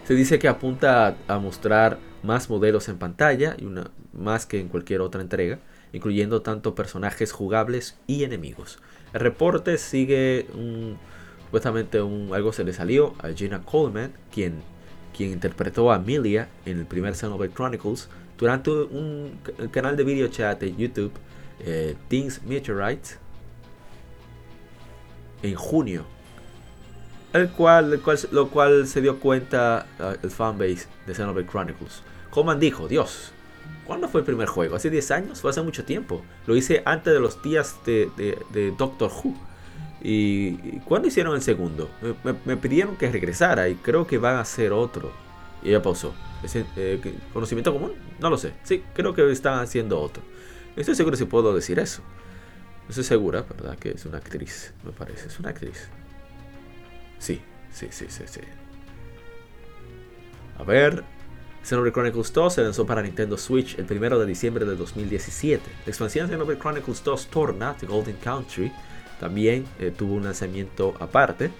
Se 0.06 0.14
dice 0.14 0.38
que 0.38 0.48
apunta 0.48 1.16
a, 1.28 1.40
mostrar 1.40 1.98
más 2.24 2.50
modelos 2.50 2.90
en 2.90 2.98
pantalla, 2.98 3.56
y 3.58 3.66
una, 3.66 3.90
más 4.14 4.46
que 4.46 4.60
en 4.60 4.68
cualquier 4.68 5.02
otra 5.02 5.22
entrega, 5.22 5.60
incluyendo 5.94 6.42
tanto 6.42 6.76
personajes 6.76 7.32
jugables 7.32 7.98
y 8.06 8.24
enemigos. 8.24 8.80
El 9.14 9.22
reporte 9.22 9.78
sigue 9.78 10.48
un 10.54 11.00
Supuestamente 11.46 12.00
algo 12.00 12.52
se 12.52 12.64
le 12.64 12.74
salió 12.74 13.14
a 13.20 13.30
Gina 13.30 13.62
Coleman, 13.62 14.14
quien, 14.34 14.62
quien 15.16 15.32
interpretó 15.32 15.92
a 15.92 15.96
Amelia 15.96 16.50
en 16.66 16.80
el 16.80 16.86
primer 16.86 17.16
Xenoblade 17.16 17.54
Chronicles, 17.54 18.10
durante 18.38 18.72
un 18.72 19.40
canal 19.72 19.96
de 19.96 20.04
video 20.04 20.28
chat 20.28 20.60
de 20.60 20.76
YouTube, 20.76 21.12
eh, 21.60 21.96
Things 22.10 22.42
Meteorite, 22.44 23.12
en 25.44 25.56
junio. 25.56 26.06
El 27.32 27.50
cual, 27.50 28.02
lo 28.32 28.50
cual 28.50 28.88
se 28.88 29.02
dio 29.02 29.20
cuenta 29.20 29.86
uh, 30.00 30.16
el 30.24 30.32
fanbase 30.32 30.88
de 31.06 31.14
Xenoblade 31.14 31.48
Chronicles. 31.48 32.02
Coleman 32.32 32.60
dijo, 32.60 32.88
Dios, 32.88 33.32
¿cuándo 33.86 34.10
fue 34.10 34.22
el 34.22 34.26
primer 34.26 34.48
juego? 34.48 34.76
¿Hace 34.76 34.90
10 34.90 35.12
años? 35.12 35.42
Fue 35.42 35.52
hace 35.52 35.62
mucho 35.62 35.86
tiempo. 35.86 36.24
Lo 36.48 36.56
hice 36.56 36.82
antes 36.86 37.14
de 37.14 37.20
los 37.20 37.42
días 37.44 37.76
de, 37.86 38.10
de 38.52 38.72
Doctor 38.78 39.12
Who. 39.12 39.36
¿Y 40.08 40.82
cuándo 40.82 41.08
hicieron 41.08 41.34
el 41.34 41.42
segundo? 41.42 41.90
Me, 42.46 42.58
pidieron 42.58 42.96
que 42.96 43.12
regresara 43.12 43.70
y 43.70 43.74
creo 43.74 44.06
que 44.06 44.20
van 44.20 44.36
a 44.36 44.42
hacer 44.42 44.72
otro. 44.72 45.12
Y 45.64 45.70
ella 45.70 45.82
pausó. 45.82 46.14
Eh, 46.76 47.02
¿Conocimiento 47.34 47.74
común? 47.74 47.94
No 48.20 48.30
lo 48.30 48.38
sé. 48.38 48.54
Sí, 48.62 48.84
creo 48.94 49.16
que 49.16 49.32
están 49.32 49.58
haciendo 49.58 50.00
otro. 50.00 50.22
estoy 50.76 50.94
seguro 50.94 51.18
si 51.18 51.26
puedo 51.26 51.56
decir 51.56 51.80
eso. 51.80 52.04
No 52.84 52.90
estoy 52.90 53.04
segura, 53.04 53.42
¿verdad? 53.50 53.80
Que 53.80 53.90
es 53.94 54.06
una 54.06 54.20
actriz, 54.20 54.76
me 54.84 54.92
parece. 54.92 55.26
Es 55.26 55.40
una 55.40 55.50
actriz. 55.50 55.90
Sí, 57.18 57.42
sí, 57.72 57.88
sí, 57.90 58.06
sí, 58.08 58.26
sí. 58.28 58.42
A 60.60 60.64
ver. 60.64 61.04
Xenoblade 61.64 61.94
Chronicles 61.94 62.32
2 62.32 62.54
se 62.54 62.62
lanzó 62.62 62.86
para 62.86 63.02
Nintendo 63.02 63.40
Switch 63.40 63.80
el 63.80 63.92
1 63.92 64.20
de 64.20 64.26
diciembre 64.28 64.66
de 64.66 64.76
2017. 64.76 65.64
La 65.88 65.90
expansión 65.90 66.28
de 66.28 66.34
Xenoblade 66.34 66.60
Chronicles 66.60 67.04
2 67.04 67.26
Torna, 67.26 67.76
The 67.76 67.88
Golden 67.88 68.18
Country, 68.18 68.72
también 69.20 69.66
eh, 69.80 69.92
tuvo 69.96 70.16
un 70.16 70.24
lanzamiento 70.24 70.94
aparte 71.00 71.52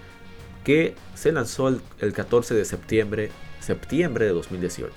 que 0.64 0.94
se 1.14 1.32
lanzó 1.32 1.68
el, 1.68 2.12
14 2.12 2.54
de 2.54 2.64
septiembre, 2.64 3.30
septiembre 3.60 4.26
de 4.26 4.32
2018. 4.32 4.92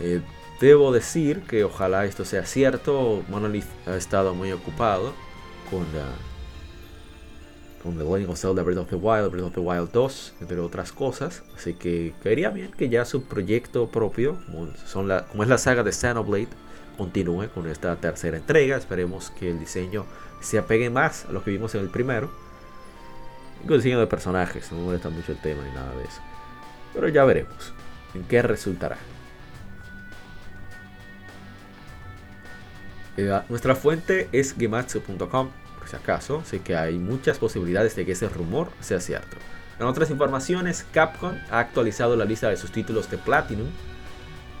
Eh, 0.00 0.20
debo 0.60 0.92
decir 0.92 1.40
que 1.42 1.64
ojalá 1.64 2.04
esto 2.04 2.24
sea 2.24 2.46
cierto. 2.46 3.24
Monolith 3.28 3.66
ha 3.86 3.96
estado 3.96 4.34
muy 4.34 4.52
ocupado 4.52 5.12
con, 5.70 5.84
con 7.82 7.98
The 7.98 8.04
Legend 8.04 8.30
of 8.30 8.38
Zelda 8.38 8.62
Breath 8.62 8.78
of 8.78 8.88
the 8.88 8.96
Wild, 8.96 9.30
Breath 9.32 9.46
of 9.46 9.54
the 9.54 9.60
Wild 9.60 9.90
2, 9.90 10.34
entre 10.40 10.60
otras 10.60 10.92
cosas. 10.92 11.42
Así 11.56 11.74
que 11.74 12.14
caería 12.22 12.50
bien 12.50 12.70
que 12.70 12.88
ya 12.88 13.04
su 13.04 13.24
proyecto 13.24 13.88
propio, 13.88 14.38
como, 14.46 15.06
la, 15.08 15.26
como 15.26 15.42
es 15.42 15.48
la 15.48 15.58
saga 15.58 15.82
de 15.82 15.92
Xenoblade, 15.92 16.48
continúe 16.96 17.48
con 17.48 17.66
esta 17.66 17.96
tercera 17.96 18.36
entrega. 18.36 18.76
Esperemos 18.76 19.30
que 19.30 19.50
el 19.50 19.58
diseño 19.58 20.06
se 20.40 20.58
apegue 20.58 20.90
más 20.90 21.24
a 21.26 21.32
lo 21.32 21.42
que 21.42 21.50
vimos 21.50 21.74
en 21.74 21.82
el 21.82 21.88
primero. 21.88 22.30
Y 23.62 23.66
con 23.66 23.76
diseño 23.76 24.00
de 24.00 24.06
personajes, 24.06 24.70
no 24.70 24.78
me 24.78 24.84
molesta 24.84 25.10
mucho 25.10 25.32
el 25.32 25.38
tema 25.38 25.62
ni 25.62 25.70
nada 25.70 25.94
de 25.96 26.04
eso. 26.04 26.20
Pero 26.94 27.08
ya 27.08 27.24
veremos 27.24 27.72
en 28.14 28.24
qué 28.24 28.42
resultará. 28.42 28.96
Eh, 33.16 33.40
nuestra 33.48 33.74
fuente 33.74 34.28
es 34.32 34.54
gematsu.com, 34.54 35.50
por 35.78 35.88
si 35.88 35.96
acaso, 35.96 36.40
así 36.40 36.58
que 36.58 36.76
hay 36.76 36.98
muchas 36.98 37.38
posibilidades 37.38 37.96
de 37.96 38.04
que 38.04 38.12
ese 38.12 38.28
rumor 38.28 38.68
sea 38.80 39.00
cierto. 39.00 39.36
En 39.78 39.86
otras 39.86 40.10
informaciones, 40.10 40.86
Capcom 40.92 41.34
ha 41.50 41.58
actualizado 41.58 42.16
la 42.16 42.24
lista 42.24 42.48
de 42.48 42.56
sus 42.56 42.72
títulos 42.72 43.10
de 43.10 43.18
Platinum, 43.18 43.68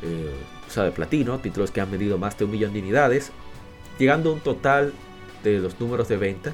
eh, 0.02 0.34
o 0.66 0.70
sea, 0.70 0.84
de 0.84 0.92
platino, 0.92 1.38
títulos 1.38 1.70
que 1.70 1.80
han 1.80 1.90
vendido 1.90 2.18
más 2.18 2.36
de 2.36 2.44
un 2.44 2.50
millón 2.50 2.72
de 2.72 2.80
unidades, 2.80 3.32
llegando 3.98 4.30
a 4.30 4.32
un 4.34 4.40
total 4.40 4.92
de 5.42 5.58
los 5.58 5.78
números 5.80 6.08
de 6.08 6.16
venta 6.16 6.52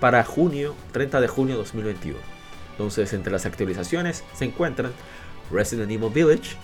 para 0.00 0.24
junio, 0.24 0.74
30 0.92 1.20
de 1.20 1.28
junio 1.28 1.54
de 1.54 1.62
2021. 1.62 2.18
Entonces, 2.72 3.12
entre 3.12 3.32
las 3.32 3.46
actualizaciones 3.46 4.24
se 4.34 4.44
encuentran 4.44 4.92
Resident 5.50 5.90
Evil 5.90 6.10
Village, 6.10 6.56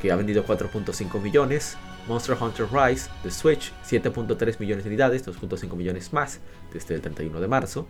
que 0.00 0.12
ha 0.12 0.16
vendido 0.16 0.44
4.5 0.44 1.20
millones, 1.20 1.76
Monster 2.08 2.36
Hunter 2.40 2.66
Rise 2.72 3.10
de 3.22 3.30
Switch, 3.30 3.72
7.3 3.84 4.58
millones 4.58 4.84
de 4.84 4.90
unidades, 4.90 5.26
2.5 5.26 5.76
millones 5.76 6.12
más 6.12 6.40
desde 6.72 6.94
el 6.94 7.00
31 7.00 7.40
de 7.40 7.48
marzo. 7.48 7.86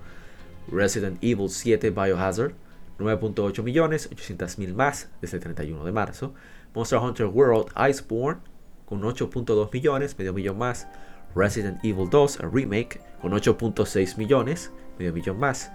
Resident 0.70 1.18
Evil 1.22 1.48
7 1.48 1.90
Biohazard, 1.90 2.52
9.8 2.98 3.62
millones, 3.62 4.08
800 4.12 4.58
mil 4.58 4.74
más 4.74 5.08
desde 5.20 5.38
el 5.38 5.42
31 5.42 5.84
de 5.84 5.92
marzo. 5.92 6.34
Monster 6.74 6.98
Hunter 6.98 7.26
World 7.26 7.72
Iceborne 7.88 8.40
con 8.86 9.02
8.2 9.02 9.72
millones, 9.72 10.18
medio 10.18 10.32
millón 10.32 10.58
más. 10.58 10.86
Resident 11.34 11.78
Evil 11.84 12.08
2 12.08 12.40
a 12.40 12.48
Remake 12.48 13.00
con 13.20 13.32
8.6 13.32 14.16
millones, 14.16 14.70
medio 14.98 15.12
millón 15.12 15.38
más. 15.38 15.70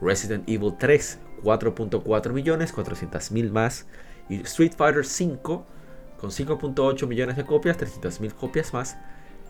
Resident 0.00 0.48
Evil 0.48 0.74
3 0.78 1.18
4.4 1.42 2.32
millones, 2.32 2.72
400 2.72 3.30
mil 3.32 3.50
más. 3.50 3.86
Y 4.28 4.40
Street 4.42 4.72
Fighter 4.76 5.04
5 5.04 5.66
con 6.20 6.30
5.8 6.30 7.06
millones 7.06 7.36
de 7.36 7.44
copias, 7.44 7.76
300 7.76 8.20
mil 8.20 8.34
copias 8.34 8.72
más. 8.72 8.96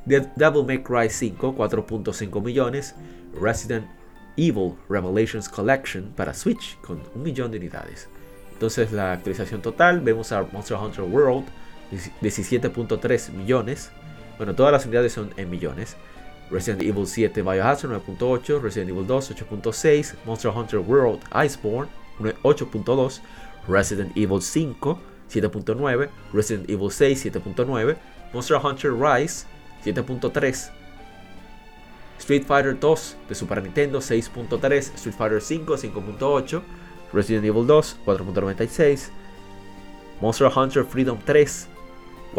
Devil 0.05 0.64
May 0.67 0.83
Cry 0.83 1.11
5 1.11 1.55
4.5 1.57 2.43
millones. 2.43 2.95
Resident 3.40 3.87
Evil 4.37 4.75
Revelations 4.88 5.49
Collection 5.49 6.12
para 6.17 6.33
Switch 6.33 6.78
con 6.81 7.02
un 7.14 7.23
millón 7.23 7.50
de 7.50 7.59
unidades. 7.59 8.09
Entonces 8.52 8.93
la 8.93 9.12
actualización 9.12 9.62
total, 9.62 10.00
vemos 10.00 10.33
a 10.33 10.43
Monster 10.52 10.76
Hunter 10.76 11.05
World 11.05 11.47
17.3 12.23 13.33
millones. 13.33 13.90
Bueno, 14.38 14.54
todas 14.54 14.73
las 14.73 14.87
unidades 14.87 15.12
son 15.12 15.35
en 15.37 15.50
millones. 15.50 15.97
Resident 16.50 16.83
Evil 16.83 17.07
7 17.07 17.42
Biohazard 17.42 17.90
9.8, 17.90 18.62
Resident 18.62 18.90
Evil 18.90 19.07
2 19.07 19.30
8.6, 19.33 20.14
Monster 20.25 20.50
Hunter 20.50 20.80
World 20.80 21.21
Iceborne 21.33 21.88
8.2, 22.18 23.21
Resident 23.66 24.16
Evil 24.16 24.40
5 24.40 24.99
7.9, 25.28 26.09
Resident 26.33 26.71
Evil 26.71 26.90
6 26.90 27.25
7.9, 27.26 27.97
Monster 28.33 28.57
Hunter 28.57 28.92
Rise 28.95 29.45
7.3, 29.85 30.71
Street 32.18 32.45
Fighter 32.45 32.75
2 32.75 33.16
de 33.28 33.35
Super 33.35 33.62
Nintendo 33.62 33.99
6.3, 33.99 34.95
Street 34.95 35.14
Fighter 35.14 35.40
5 35.40 35.76
5.8, 35.76 36.62
Resident 37.12 37.45
Evil 37.45 37.66
2 37.66 37.97
4.96, 38.07 39.11
Monster 40.21 40.49
Hunter 40.49 40.85
Freedom 40.85 41.18
3 41.25 41.68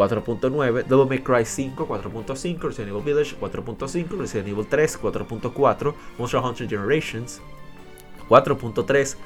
4.9, 0.00 0.88
Devil 0.88 1.06
May 1.06 1.18
Cry 1.18 1.44
5 1.44 1.76
4.5, 1.76 2.62
Resident 2.62 2.88
Evil 2.88 3.00
Village 3.02 3.34
4.5, 3.38 4.18
Resident 4.18 4.48
Evil 4.48 4.64
3 4.64 4.86
4.4, 4.86 5.94
Monster 6.18 6.40
Hunter 6.40 6.66
Generations 6.66 7.40
4.3, 8.30 9.16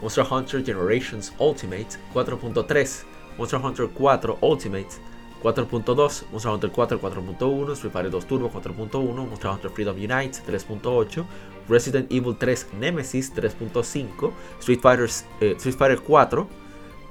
Monster 0.00 0.22
Hunter 0.22 0.62
Generations 0.62 1.32
Ultimate 1.38 1.98
4.3, 2.14 3.04
Monster 3.36 3.58
Hunter 3.58 3.88
4 3.88 4.38
Ultimate 4.42 4.98
4.2, 5.42 6.32
Monster 6.32 6.48
Hunter 6.48 6.68
4 6.70 6.86
4.1, 6.86 7.76
Street 7.76 7.92
Fighter 7.92 8.10
2 8.10 8.20
Turbo 8.22 8.48
4.1, 8.48 9.28
Monster 9.28 9.48
Hunter 9.48 9.68
Freedom 9.68 9.98
Unite 9.98 10.40
3.8, 10.46 11.26
Resident 11.68 12.10
Evil 12.10 12.32
3 12.32 12.56
Nemesis 12.80 13.30
3.5, 13.30 14.32
Street 14.60 14.80
Fighter, 14.80 15.08
eh, 15.42 15.58
Street 15.58 15.74
Fighter 15.74 15.96
4 15.98 16.61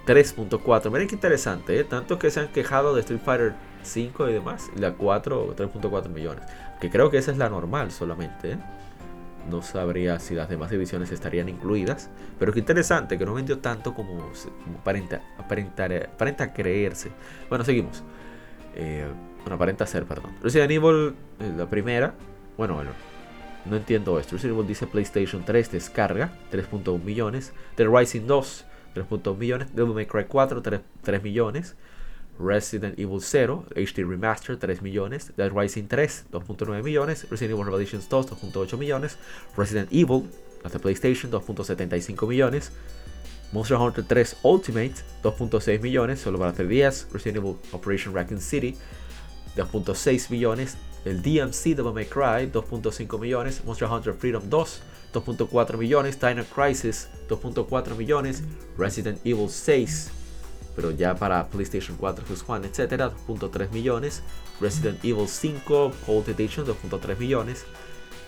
3.4. 0.05 0.91
Miren 0.91 1.07
qué 1.07 1.15
interesante, 1.15 1.79
¿eh? 1.79 1.83
tanto 1.83 2.17
que 2.17 2.31
se 2.31 2.39
han 2.39 2.47
quejado 2.47 2.95
de 2.95 3.01
Street 3.01 3.21
Fighter 3.23 3.53
5 3.83 4.29
y 4.29 4.33
demás, 4.33 4.69
la 4.75 4.93
4 4.93 5.55
3.4 5.55 6.09
millones. 6.09 6.43
Que 6.79 6.89
creo 6.89 7.09
que 7.09 7.17
esa 7.17 7.31
es 7.31 7.37
la 7.37 7.49
normal 7.49 7.91
solamente. 7.91 8.53
¿eh? 8.53 8.57
No 9.49 9.61
sabría 9.61 10.19
si 10.19 10.35
las 10.35 10.49
demás 10.49 10.69
divisiones 10.71 11.11
estarían 11.11 11.49
incluidas. 11.49 12.09
Pero 12.39 12.53
qué 12.53 12.59
interesante 12.59 13.17
que 13.17 13.25
no 13.25 13.33
vendió 13.33 13.59
tanto 13.59 13.93
como, 13.93 14.31
aparenta, 14.79 15.21
aparenta, 15.37 16.53
creerse. 16.53 17.11
Bueno, 17.49 17.63
seguimos. 17.63 18.03
Eh, 18.75 19.05
bueno, 19.41 19.55
aparenta 19.55 19.85
ser, 19.85 20.05
perdón. 20.05 20.31
Resident 20.41 20.71
Evil, 20.71 21.15
eh, 21.39 21.53
la 21.55 21.67
primera. 21.69 22.13
Bueno, 22.57 22.75
bueno. 22.75 22.91
No 23.65 23.75
entiendo 23.75 24.19
esto. 24.19 24.35
Resident 24.35 24.57
Evil 24.57 24.67
dice 24.67 24.87
PlayStation 24.87 25.45
3 25.45 25.71
descarga, 25.71 26.31
3.1 26.51 27.03
millones. 27.03 27.53
The 27.75 27.85
Rising 27.87 28.25
2, 28.25 28.65
3.1 28.95 29.37
millones. 29.37 29.71
Devil 29.71 29.93
May 29.93 30.05
Cry 30.05 30.23
4, 30.23 30.61
3, 31.03 31.19
millones. 31.19 31.75
Resident 32.39 32.97
Evil 32.97 33.19
0, 33.19 33.65
HD 33.75 34.03
Remaster, 34.03 34.57
3 34.57 34.81
millones. 34.81 35.31
Dead 35.37 35.51
Rising 35.53 35.87
3, 35.87 36.07
2.9 36.31 36.83
millones. 36.83 37.25
Resident 37.29 37.51
Evil 37.51 37.63
Revelations 37.65 38.07
2, 38.07 38.23
2.8 38.23 38.77
millones. 38.77 39.17
Resident 39.55 39.91
Evil, 39.91 40.25
hasta 40.63 40.79
PlayStation, 40.79 41.29
2.75 41.29 42.27
millones. 42.27 42.71
Monster 43.51 43.77
Hunter 43.77 44.03
3 44.03 44.37
Ultimate, 44.43 45.03
2.6 45.23 45.81
millones, 45.81 46.21
solo 46.21 46.39
para 46.39 46.53
3 46.53 46.67
días. 46.67 47.07
Resident 47.11 47.37
Evil 47.37 47.57
Operation 47.73 48.13
Raccoon 48.13 48.39
City, 48.39 48.75
2.6 49.55 50.29
millones. 50.31 50.77
El 51.03 51.21
DMC 51.21 51.75
Devil 51.75 51.93
May 51.93 52.05
Cry, 52.05 52.47
2.5 52.51 53.19
millones. 53.19 53.63
Monster 53.65 53.87
Hunter 53.87 54.13
Freedom 54.13 54.49
2, 54.49 54.81
2.4 55.13 55.77
millones. 55.77 56.19
Dino 56.19 56.43
Crisis, 56.45 57.09
2.4 57.29 57.95
millones. 57.95 58.43
Resident 58.77 59.19
Evil 59.25 59.49
6, 59.49 60.11
pero 60.75 60.91
ya 60.91 61.15
para 61.15 61.47
PlayStation 61.47 61.97
4, 61.97 62.25
Xbox 62.25 62.43
One, 62.47 62.67
etc. 62.67 63.11
2.3 63.27 63.71
millones. 63.71 64.23
Resident 64.59 65.03
Evil 65.03 65.27
5 65.27 65.91
Cold 66.05 66.29
Edition, 66.29 66.65
2.3 66.65 67.17
millones. 67.17 67.65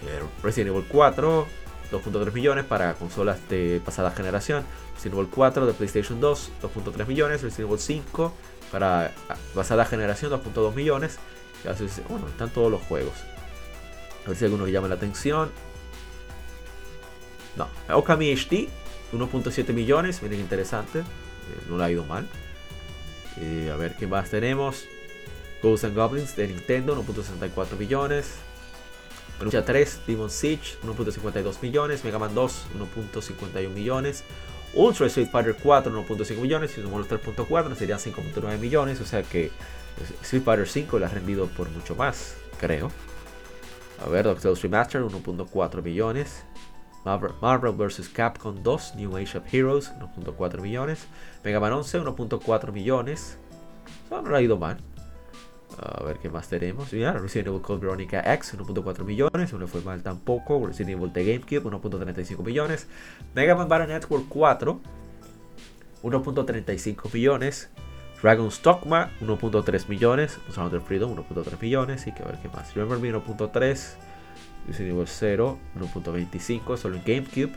Eh, 0.06 0.19
Resident 0.41 0.76
Evil 0.76 0.86
4, 0.89 1.46
2.3 1.91 2.34
millones 2.34 2.65
para 2.65 2.93
consolas 2.96 3.38
de 3.50 3.82
pasada 3.84 4.12
generación. 4.12 4.63
Resident 4.96 5.19
Evil 5.19 5.30
4 5.34 5.65
de 5.65 5.74
PlayStation 5.74 6.19
2, 6.19 6.52
2.3 6.62 7.08
millones. 7.08 7.41
Resident 7.41 7.69
Evil 7.69 7.80
5 7.80 8.34
para 8.72 9.13
pasada 9.54 9.86
generación, 9.86 10.32
2.2 10.32 10.74
millones. 10.76 11.19
Bueno, 12.10 12.28
están 12.28 12.50
todos 12.50 12.69
los 12.69 12.82
juegos. 12.82 13.13
A 14.26 14.30
ver 14.30 14.38
si 14.38 14.46
alguno 14.46 14.67
llama 14.67 14.88
la 14.88 14.96
atención. 14.96 15.50
No, 17.56 17.68
Okami 17.96 18.32
HD, 18.34 18.68
1.7 19.13 19.74
millones. 19.74 20.22
Miren, 20.22 20.39
interesante. 20.39 21.00
Eh, 21.00 21.04
no 21.70 21.78
le 21.78 21.84
ha 21.84 21.92
ido 21.92 22.04
mal. 22.06 22.28
Eh, 23.38 23.70
a 23.72 23.76
ver 23.76 23.96
qué 23.96 24.08
más 24.08 24.30
tenemos. 24.30 24.86
Ghosts 25.62 25.86
and 25.86 25.96
Goblins 25.96 26.36
de 26.36 26.48
Nintendo, 26.48 27.02
1.64 27.04 27.78
millones. 27.78 28.36
Lucha 29.42 29.66
3, 29.66 30.02
Demon 30.08 30.30
Siege, 30.30 30.78
1.52 30.84 31.62
millones. 31.62 32.04
Mega 32.04 32.20
Man 32.20 32.34
2, 32.34 32.66
1.51 32.78 33.70
millones. 33.70 34.24
Ultra 34.74 35.08
Street 35.08 35.30
Fighter 35.30 35.56
4, 35.62 36.06
1.5 36.06 36.38
millones. 36.38 36.72
Sumamos 36.72 37.10
los 37.10 37.22
3.4, 37.22 37.76
serían 37.76 38.00
5.9 38.00 38.58
millones. 38.58 39.02
O 39.02 39.06
sea 39.06 39.24
que 39.24 39.52
Street 40.22 40.44
Fighter 40.44 40.68
5 40.68 41.00
le 41.00 41.06
ha 41.06 41.10
rendido 41.10 41.48
por 41.48 41.70
mucho 41.70 41.96
más, 41.96 42.36
creo. 42.60 42.92
A 44.04 44.10
ver, 44.10 44.26
Doctor 44.26 44.58
Remaster, 44.58 45.02
1.4 45.02 45.82
millones. 45.82 46.44
Marvel 47.06 47.74
vs. 47.74 48.10
Capcom 48.10 48.63
2, 48.63 48.96
New 48.96 49.18
Age 49.18 49.38
of 49.38 49.54
Heroes, 49.54 49.92
1.4 50.00 50.62
millones. 50.62 51.08
Mega 51.44 51.60
Man 51.60 51.74
11, 51.74 52.00
1.4 52.02 52.72
millones. 52.72 53.38
No, 54.10 54.22
no 54.22 54.36
ha 54.36 54.42
ido 54.42 54.58
mal. 54.58 54.78
A 55.78 56.04
ver 56.04 56.20
qué 56.20 56.30
más 56.30 56.48
tenemos. 56.48 56.92
Resident 56.92 57.48
Evil 57.48 57.62
Code 57.62 57.82
Veronica 57.82 58.22
X, 58.36 58.56
1.4 58.56 59.04
millones. 59.04 59.52
No 59.52 59.60
le 59.60 59.68
fue 59.68 59.82
mal 59.82 60.04
tampoco. 60.04 60.66
Resident 60.66 60.98
Evil 60.98 61.12
The 61.12 61.26
GameCube, 61.26 61.63
1.35 61.63 62.44
millones. 62.44 62.88
Mega 63.34 63.56
Man 63.56 63.68
Battle 63.68 63.88
Network 63.88 64.26
4, 64.30 64.80
1.35 66.04 67.13
millones. 67.13 67.70
Dragon's 68.22 68.62
Dogma, 68.62 69.10
1.3 69.20 69.89
millones. 69.89 70.39
Monster 70.56 70.80
Freedom, 70.80 71.16
1.3 71.16 71.60
millones. 71.60 72.08
Y 72.08 72.13
que 72.13 72.24
a 72.24 72.28
ver 72.28 72.38
qué 72.39 72.50
más. 72.50 72.74
Remember 72.76 73.00
Me, 73.00 73.12
1.3. 73.12 73.96
Resident 74.67 74.95
Evil 74.95 75.08
0, 75.08 75.60
1.25, 75.80 76.78
solo 76.78 76.95
en 76.95 77.04
GameCube. 77.04 77.54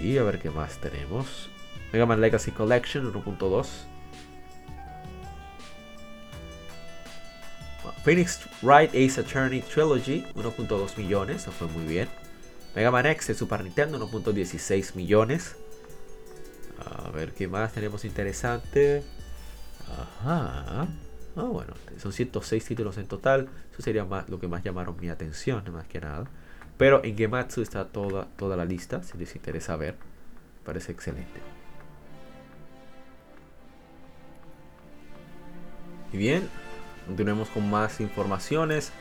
Y 0.00 0.18
a 0.18 0.22
ver 0.22 0.38
qué 0.38 0.50
más 0.50 0.78
tenemos. 0.78 1.48
Mega 1.92 2.06
Man 2.06 2.20
Legacy 2.20 2.50
Collection, 2.50 3.12
1.2. 3.12 3.66
Phoenix 8.04 8.40
Wright 8.62 8.90
Ace 8.94 9.20
Attorney 9.20 9.60
Trilogy, 9.60 10.24
1.2 10.34 10.96
millones, 10.96 11.42
eso 11.42 11.52
fue 11.52 11.68
muy 11.68 11.84
bien. 11.84 12.08
Mega 12.74 12.90
Man 12.90 13.06
X 13.06 13.28
de 13.28 13.34
Super 13.34 13.62
Nintendo, 13.62 14.08
1.16 14.08 14.96
millones. 14.96 15.56
A 16.84 17.10
ver 17.10 17.32
qué 17.32 17.46
más 17.46 17.72
tenemos 17.72 18.04
interesante. 18.04 19.04
Ajá. 19.88 20.88
Ah, 21.34 21.44
bueno, 21.44 21.72
son 21.98 22.12
106 22.12 22.64
títulos 22.64 22.98
en 22.98 23.06
total. 23.06 23.48
Eso 23.72 23.82
sería 23.82 24.04
más, 24.04 24.28
lo 24.28 24.38
que 24.38 24.48
más 24.48 24.62
llamaron 24.62 24.96
mi 25.00 25.08
atención, 25.08 25.64
más 25.72 25.86
que 25.86 26.00
nada. 26.00 26.26
Pero 26.76 27.02
en 27.04 27.16
Gematsu 27.16 27.62
está 27.62 27.86
toda, 27.86 28.26
la 28.38 28.64
lista, 28.64 29.02
si 29.02 29.16
les 29.16 29.34
interesa 29.34 29.76
ver. 29.76 29.96
Parece 30.64 30.92
excelente. 30.92 31.40
Y 36.12 36.18
bien, 36.18 36.48
continuemos 37.06 37.48
con 37.48 37.70
más 37.70 38.00
informaciones. 38.00 38.92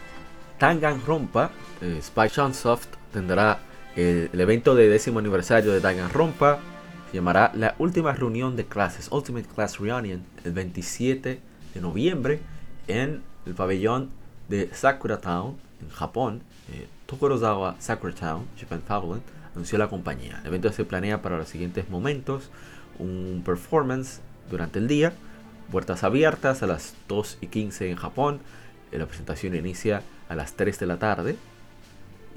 Danganronpa, 0.58 1.52
eh, 1.82 2.00
Spy 2.02 2.30
Soft 2.30 2.88
tendrá 3.12 3.60
el, 3.96 4.30
el, 4.32 4.40
evento 4.40 4.76
de 4.76 4.88
décimo 4.88 5.20
aniversario 5.20 5.72
de 5.74 5.82
Danganronpa. 5.82 6.60
Se 7.10 7.18
llamará 7.18 7.52
la 7.56 7.76
última 7.78 8.14
reunión 8.14 8.56
de 8.56 8.66
clases, 8.66 9.10
Ultimate 9.12 9.50
Class 9.54 9.80
Reunion, 9.80 10.24
el 10.46 10.54
27 10.54 11.51
de 11.74 11.82
noviembre 11.82 12.40
en 12.88 13.22
el 13.46 13.54
pabellón 13.54 14.10
de 14.50 14.70
Sakura 14.74 15.20
Town, 15.20 15.56
en 15.82 15.90
Japón. 15.90 16.42
Eh, 16.72 16.88
Tokorozawa 17.06 17.76
Sakura 17.80 18.14
Town, 18.14 18.46
Japan 18.60 18.82
Pavilion, 18.82 19.22
anunció 19.54 19.78
la 19.78 19.90
compañía. 19.90 20.40
El 20.42 20.48
evento 20.48 20.72
se 20.72 20.86
planea 20.86 21.22
para 21.22 21.38
los 21.38 21.50
siguientes 21.50 21.90
momentos. 21.90 22.50
Un 23.00 23.42
performance 23.46 24.22
durante 24.50 24.80
el 24.80 24.88
día, 24.88 25.14
puertas 25.72 26.04
abiertas 26.04 26.64
a 26.64 26.68
las 26.68 26.94
2 27.08 27.40
y 27.42 27.48
15 27.48 27.90
en 27.90 27.96
Japón. 27.96 28.40
Eh, 28.92 29.00
la 29.00 29.06
presentación 29.06 29.56
inicia 29.56 30.04
a 30.30 30.36
las 30.36 30.54
3 30.54 30.80
de 30.80 30.86
la 30.86 30.98
tarde 30.98 31.36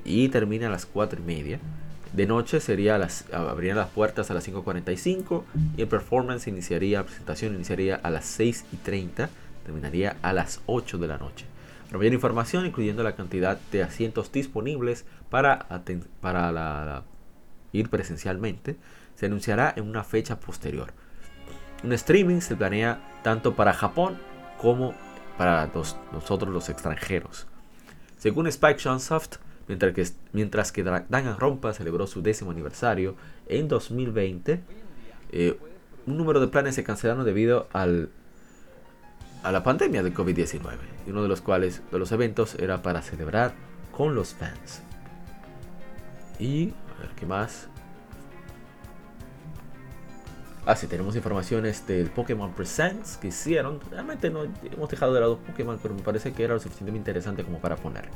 y 0.04 0.28
termina 0.28 0.68
a 0.68 0.70
las 0.70 0.86
4 0.86 1.20
y 1.20 1.24
media. 1.24 1.60
De 2.14 2.26
noche 2.26 2.60
sería 2.60 2.96
las, 2.96 3.24
abrirían 3.32 3.76
las 3.76 3.88
puertas 3.88 4.30
a 4.30 4.34
las 4.34 4.48
5.45 4.48 5.42
y 5.76 5.82
el 5.82 5.88
performance 5.88 6.46
iniciaría, 6.46 7.04
presentación 7.04 7.56
iniciaría 7.56 7.96
a 7.96 8.08
las 8.10 8.24
6 8.26 8.66
y 8.72 8.76
30, 8.76 9.28
terminaría 9.64 10.16
a 10.22 10.32
las 10.32 10.60
8 10.66 10.98
de 10.98 11.08
la 11.08 11.18
noche. 11.18 11.46
Para 11.90 12.06
información, 12.06 12.66
incluyendo 12.66 13.02
la 13.02 13.16
cantidad 13.16 13.58
de 13.72 13.82
asientos 13.82 14.30
disponibles 14.30 15.06
para, 15.28 15.66
para 16.20 17.02
ir 17.72 17.90
presencialmente, 17.90 18.76
se 19.16 19.26
anunciará 19.26 19.74
en 19.76 19.88
una 19.88 20.04
fecha 20.04 20.38
posterior. 20.38 20.92
Un 21.82 21.92
streaming 21.94 22.40
se 22.40 22.54
planea 22.54 23.00
tanto 23.24 23.56
para 23.56 23.72
Japón 23.72 24.18
como 24.58 24.94
para 25.36 25.68
nosotros 26.12 26.52
los 26.52 26.68
extranjeros. 26.68 27.48
Según 28.18 28.46
Spike 28.46 28.78
Chunsoft, 28.78 29.38
mientras 29.68 29.92
que, 29.92 30.06
mientras 30.32 30.72
que 30.72 30.82
Danganronpa 30.82 31.72
celebró 31.72 32.06
su 32.06 32.22
décimo 32.22 32.50
aniversario 32.50 33.16
en 33.48 33.68
2020, 33.68 34.60
eh, 35.32 35.58
un 36.06 36.16
número 36.16 36.40
de 36.40 36.48
planes 36.48 36.74
se 36.74 36.84
cancelaron 36.84 37.24
debido 37.24 37.68
al, 37.72 38.10
a 39.42 39.52
la 39.52 39.62
pandemia 39.62 40.02
de 40.02 40.12
COVID-19, 40.12 40.76
y 41.06 41.10
uno 41.10 41.22
de 41.22 41.28
los 41.28 41.40
cuales 41.40 41.82
de 41.90 41.98
los 41.98 42.12
eventos 42.12 42.54
era 42.56 42.82
para 42.82 43.02
celebrar 43.02 43.52
con 43.92 44.14
los 44.14 44.34
fans. 44.34 44.82
Y 46.38 46.70
a 46.96 47.00
ver 47.00 47.10
qué 47.16 47.26
más. 47.26 47.68
Ah, 50.66 50.76
sí, 50.76 50.86
tenemos 50.86 51.14
informaciones 51.14 51.86
del 51.86 52.08
Pokémon 52.10 52.52
Presents 52.54 53.18
que 53.18 53.28
hicieron. 53.28 53.80
Realmente 53.90 54.30
no 54.30 54.44
hemos 54.72 54.88
dejado 54.88 55.12
de 55.12 55.20
lado 55.20 55.38
Pokémon, 55.38 55.78
pero 55.82 55.94
me 55.94 56.00
parece 56.00 56.32
que 56.32 56.42
era 56.42 56.54
lo 56.54 56.60
suficientemente 56.60 57.10
interesante 57.10 57.44
como 57.44 57.58
para 57.58 57.76
poner. 57.76 58.08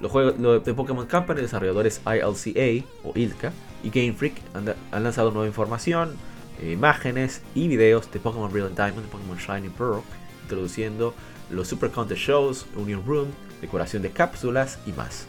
Los 0.00 0.10
juegos 0.10 0.64
de 0.64 0.74
Pokémon 0.74 1.06
Company, 1.06 1.40
desarrolladores 1.40 2.00
ILCA 2.04 2.86
o 3.04 3.12
ILCA 3.14 3.52
y 3.82 3.90
Game 3.90 4.12
Freak 4.12 4.34
han, 4.54 5.02
lanzado 5.02 5.30
nueva 5.30 5.46
información, 5.46 6.16
eh, 6.60 6.72
imágenes 6.72 7.42
y 7.54 7.68
videos 7.68 8.10
de 8.10 8.18
Pokémon 8.18 8.50
Brilliant 8.50 8.76
Diamond 8.76 9.06
Pokémon 9.06 9.38
Shining 9.38 9.70
Pearl, 9.70 10.02
introduciendo 10.42 11.14
los 11.50 11.68
Super 11.68 11.90
Contest 11.90 12.20
Shows, 12.22 12.66
Union 12.76 13.02
Room, 13.06 13.28
decoración 13.60 14.02
de 14.02 14.10
cápsulas 14.10 14.78
y 14.86 14.92
más. 14.92 15.26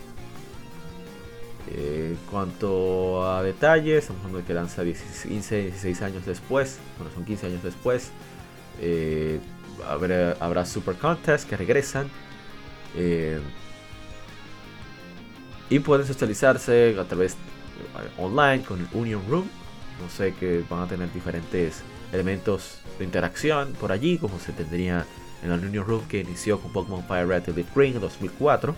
Eh, 1.71 2.15
cuanto 2.29 3.27
a 3.27 3.41
detalles, 3.41 4.03
estamos 4.03 4.19
hablando 4.21 4.39
de 4.39 4.45
que 4.45 4.53
lanza 4.53 4.83
15, 4.83 5.61
16 5.63 6.01
años 6.03 6.25
después, 6.25 6.79
bueno, 6.97 7.13
son 7.13 7.25
15 7.25 7.47
años 7.47 7.63
después. 7.63 8.11
Eh, 8.81 9.39
habrá, 10.39 10.65
Super 10.65 10.95
Contest 10.95 11.49
que 11.49 11.57
regresan. 11.57 12.09
Eh, 12.95 13.39
y 15.69 15.79
pueden 15.79 16.05
socializarse 16.05 16.95
a 16.99 17.03
través 17.05 17.35
online 18.17 18.63
con 18.63 18.79
el 18.79 18.87
Union 18.93 19.21
Room. 19.29 19.49
No 20.01 20.09
sé 20.09 20.33
que 20.33 20.63
van 20.69 20.83
a 20.83 20.87
tener 20.87 21.11
diferentes 21.13 21.81
elementos 22.11 22.79
de 22.99 23.05
interacción 23.05 23.73
por 23.79 23.91
allí, 23.91 24.17
como 24.17 24.39
se 24.39 24.51
tendría 24.51 25.05
en 25.43 25.51
el 25.51 25.65
Union 25.65 25.85
Room 25.85 26.07
que 26.07 26.19
inició 26.19 26.59
con 26.59 26.71
Pokémon 26.71 27.03
Fire 27.05 27.27
Red 27.27 27.49
Elite 27.49 27.69
Green 27.75 27.95
en 27.95 28.01
2004. 28.01 28.75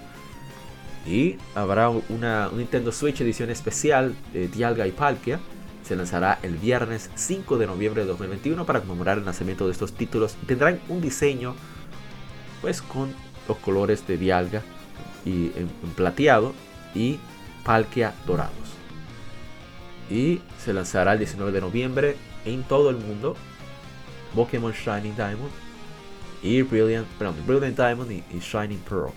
Y 1.05 1.37
habrá 1.55 1.89
una 1.89 2.49
Nintendo 2.53 2.91
Switch 2.91 3.21
edición 3.21 3.49
especial 3.49 4.13
de 4.33 4.47
Dialga 4.47 4.85
y 4.87 4.91
Palkia. 4.91 5.39
Se 5.83 5.95
lanzará 5.95 6.37
el 6.43 6.57
viernes 6.57 7.09
5 7.15 7.57
de 7.57 7.65
noviembre 7.65 8.01
de 8.01 8.09
2021 8.09 8.65
para 8.65 8.81
conmemorar 8.81 9.17
el 9.17 9.23
nacimiento 9.23 9.65
de 9.65 9.71
estos 9.71 9.93
títulos. 9.93 10.35
Tendrán 10.45 10.81
un 10.89 10.99
diseño 10.99 11.55
pues 12.61 12.81
con 12.81 13.13
los 13.47 13.57
colores 13.57 14.05
de 14.05 14.17
Dialga 14.17 14.63
y 15.23 15.51
en, 15.55 15.69
plateado 15.95 16.53
y 16.97 17.19
Palkia 17.63 18.13
dorados. 18.25 18.53
Y 20.09 20.41
se 20.57 20.73
lanzará 20.73 21.13
el 21.13 21.19
19 21.19 21.51
de 21.51 21.61
noviembre 21.61 22.15
en 22.45 22.63
todo 22.63 22.89
el 22.89 22.97
mundo 22.97 23.35
Pokémon 24.35 24.71
Shining 24.71 25.15
Diamond 25.15 25.51
y 26.41 26.61
Brilliant, 26.61 27.07
Brilliant 27.45 27.77
Diamond 27.77 28.11
y 28.11 28.39
Shining 28.39 28.79
Pearl. 28.79 29.11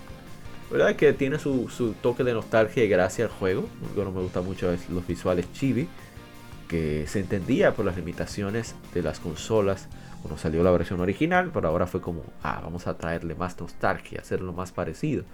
¿Verdad? 0.71 0.95
Que 0.95 1.11
tiene 1.11 1.37
su, 1.37 1.95
toque 2.01 2.23
de 2.23 2.33
nostalgia 2.33 2.83
y 2.85 2.87
gracia 2.87 3.25
al 3.25 3.31
juego. 3.31 3.67
Lo 3.93 4.05
no 4.05 4.11
me 4.11 4.21
gusta 4.21 4.41
mucho 4.41 4.71
es 4.71 4.89
los 4.89 5.05
visuales 5.05 5.51
chibi. 5.51 5.89
Que 6.69 7.05
se 7.07 7.19
entendía 7.19 7.73
por 7.73 7.83
las 7.83 7.97
limitaciones 7.97 8.75
de 8.93 9.03
las 9.03 9.19
consolas 9.19 9.89
cuando 10.21 10.37
salió 10.37 10.63
la 10.63 10.71
versión 10.71 11.01
original. 11.01 11.51
Pero 11.53 11.67
ahora 11.67 11.87
fue 11.87 11.99
como, 11.99 12.23
ah, 12.41 12.61
vamos 12.63 12.87
a 12.87 12.97
traerle 12.97 13.35
más 13.35 13.59
nostalgia, 13.59 14.21
hacerlo 14.21 14.53
más 14.53 14.71
parecido. 14.71 15.25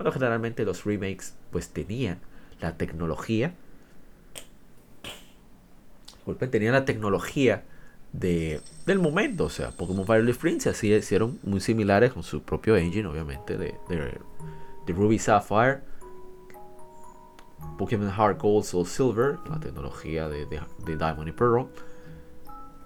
Cuando 0.00 0.12
generalmente 0.12 0.64
los 0.64 0.84
remakes 0.84 1.34
pues 1.50 1.68
tenían 1.68 2.20
la 2.58 2.78
tecnología. 2.78 3.52
Tenían 6.50 6.72
la 6.72 6.86
tecnología 6.86 7.64
de, 8.14 8.62
del 8.86 8.98
momento. 8.98 9.44
O 9.44 9.50
sea, 9.50 9.72
Pokémon 9.72 10.06
Fire 10.06 10.24
Leaf 10.24 10.38
Prince 10.38 10.70
así 10.70 10.90
hicieron 10.90 11.38
muy 11.42 11.60
similares 11.60 12.14
con 12.14 12.22
su 12.22 12.40
propio 12.40 12.78
engine, 12.78 13.06
obviamente, 13.08 13.58
de, 13.58 13.74
de 13.90 14.92
Ruby 14.94 15.18
Sapphire, 15.18 15.80
Pokémon 17.76 18.10
Heart 18.10 18.40
Gold 18.40 18.64
Soul 18.64 18.86
Silver, 18.86 19.38
la 19.50 19.60
tecnología 19.60 20.30
de, 20.30 20.46
Diamond 20.86 21.28
y 21.28 21.32
Pearl, 21.32 21.68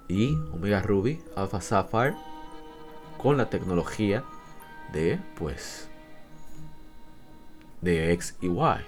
y 0.09 0.35
Omega 0.53 0.83
Ruby 0.83 1.21
Alpha 1.37 1.61
Sapphire 1.61 2.17
con 3.19 3.37
la 3.37 3.49
tecnología 3.51 4.25
de 4.93 5.21
pues 5.37 5.89
de 7.85 8.13
X 8.13 8.37
y 8.41 8.49
Y. 8.49 8.87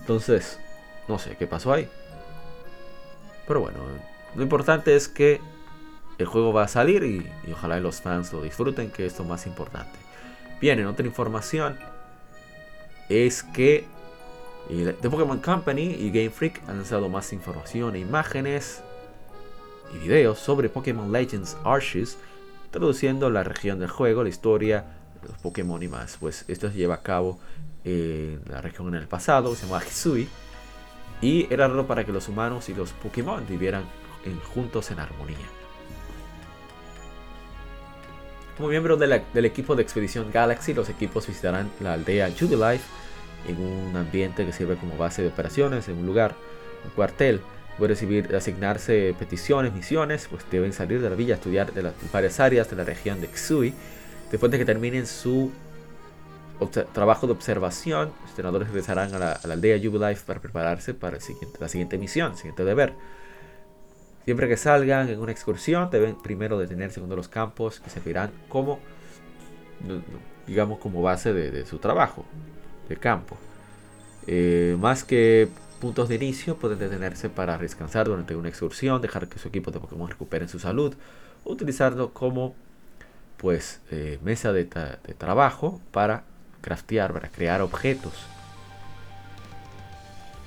Entonces, 0.00 0.58
no 1.08 1.18
sé 1.18 1.36
qué 1.36 1.46
pasó 1.46 1.72
ahí. 1.72 1.88
Pero 3.46 3.60
bueno, 3.60 3.78
lo 4.34 4.42
importante 4.42 4.94
es 4.94 5.08
que 5.08 5.40
el 6.18 6.26
juego 6.26 6.52
va 6.52 6.64
a 6.64 6.68
salir 6.68 7.02
y, 7.02 7.30
y 7.48 7.52
ojalá 7.52 7.80
los 7.80 8.02
fans 8.02 8.32
lo 8.32 8.42
disfruten, 8.42 8.90
que 8.90 9.06
es 9.06 9.18
lo 9.18 9.24
más 9.24 9.46
importante. 9.46 9.98
Bien, 10.60 10.78
en 10.78 10.86
otra 10.86 11.06
información 11.06 11.78
es 13.08 13.42
que 13.42 13.86
The 14.68 15.10
Pokémon 15.10 15.40
Company 15.40 15.96
y 15.98 16.10
Game 16.10 16.30
Freak 16.30 16.62
han 16.68 16.76
lanzado 16.76 17.08
más 17.08 17.32
información 17.32 17.96
e 17.96 17.98
imágenes 17.98 18.82
y 19.92 19.98
videos 19.98 20.38
sobre 20.38 20.68
Pokémon 20.68 21.10
Legends 21.10 21.56
Arceus, 21.64 22.18
traduciendo 22.70 23.30
la 23.30 23.42
región 23.42 23.80
del 23.80 23.90
juego, 23.90 24.22
la 24.22 24.28
historia, 24.28 24.84
los 25.26 25.38
Pokémon 25.38 25.82
y 25.82 25.88
más. 25.88 26.16
Pues 26.18 26.44
esto 26.48 26.70
se 26.70 26.76
lleva 26.76 26.96
a 26.96 27.02
cabo 27.02 27.38
en 27.84 28.42
la 28.48 28.60
región 28.60 28.88
en 28.88 28.94
el 28.94 29.08
pasado, 29.08 29.54
se 29.54 29.66
llama 29.66 29.82
Hisui, 29.84 30.28
y 31.20 31.52
era 31.52 31.68
raro 31.68 31.86
para 31.86 32.04
que 32.04 32.12
los 32.12 32.28
humanos 32.28 32.68
y 32.68 32.74
los 32.74 32.92
Pokémon 32.92 33.44
vivieran 33.48 33.84
juntos 34.54 34.90
en 34.90 35.00
armonía. 35.00 35.36
Como 38.56 38.68
miembro 38.68 38.98
del 38.98 39.44
equipo 39.46 39.74
de 39.74 39.82
Expedición 39.82 40.30
Galaxy, 40.30 40.74
los 40.74 40.90
equipos 40.90 41.26
visitarán 41.26 41.70
la 41.80 41.94
aldea 41.94 42.28
Jubilife 42.28 42.84
en 43.48 43.58
un 43.58 43.96
ambiente 43.96 44.44
que 44.44 44.52
sirve 44.52 44.76
como 44.76 44.98
base 44.98 45.22
de 45.22 45.28
operaciones, 45.28 45.88
en 45.88 45.96
un 45.96 46.04
lugar, 46.04 46.34
un 46.84 46.90
cuartel. 46.90 47.40
Puede 47.78 47.94
recibir, 47.94 48.36
asignarse 48.36 49.14
peticiones, 49.18 49.72
misiones, 49.72 50.28
pues 50.30 50.44
deben 50.50 50.74
salir 50.74 51.00
de 51.00 51.08
la 51.08 51.16
villa 51.16 51.36
estudiar 51.36 51.72
de 51.72 51.84
las 51.84 51.94
varias 52.12 52.38
áreas 52.38 52.68
de 52.68 52.76
la 52.76 52.84
región 52.84 53.22
de 53.22 53.28
Xui. 53.28 53.72
Después 54.30 54.52
de 54.52 54.58
que 54.58 54.64
terminen 54.64 55.06
su 55.06 55.50
trabajo 56.92 57.26
de 57.26 57.32
observación, 57.32 58.12
los 58.20 58.30
entrenadores 58.30 58.68
regresarán 58.68 59.14
a 59.14 59.18
la, 59.18 59.32
aldea 59.32 59.78
Jubilife 59.78 60.22
para 60.26 60.40
prepararse 60.40 60.94
para 60.94 61.18
la 61.58 61.68
siguiente 61.68 61.98
misión, 61.98 62.32
el 62.32 62.36
siguiente 62.36 62.64
deber. 62.64 62.92
Siempre 64.24 64.48
que 64.48 64.56
salgan 64.56 65.08
en 65.08 65.18
una 65.18 65.32
excursión, 65.32 65.90
deben 65.90 66.16
primero 66.20 66.58
detenerse 66.58 67.00
en 67.00 67.04
uno 67.04 67.14
de 67.14 67.16
los 67.16 67.28
campos 67.28 67.80
que 67.80 67.90
servirán 67.90 68.30
como, 68.48 68.78
digamos, 70.46 70.78
como 70.78 71.02
base 71.02 71.32
de, 71.32 71.66
su 71.66 71.78
trabajo 71.78 72.24
de 72.88 72.96
campo. 72.96 73.36
Eh, 74.26 74.76
más 74.78 75.02
que 75.02 75.48
puntos 75.80 76.08
de 76.10 76.16
inicio, 76.16 76.56
pueden 76.56 76.78
detenerse 76.78 77.30
para 77.30 77.56
descansar 77.56 78.06
durante 78.06 78.36
una 78.36 78.50
excursión, 78.50 79.00
dejar 79.00 79.26
que 79.28 79.38
su 79.38 79.48
equipo 79.48 79.70
de 79.70 79.80
Pokémon 79.80 80.08
recupere 80.08 80.46
su 80.46 80.58
salud, 80.58 80.94
utilizarlo 81.44 82.12
como 82.12 82.54
pues 83.40 83.80
eh, 83.90 84.18
mesa 84.22 84.52
de, 84.52 84.66
trabajo 84.66 85.80
para 85.92 86.24
craftear, 86.60 87.12
para 87.12 87.30
crear 87.30 87.62
objetos 87.62 88.12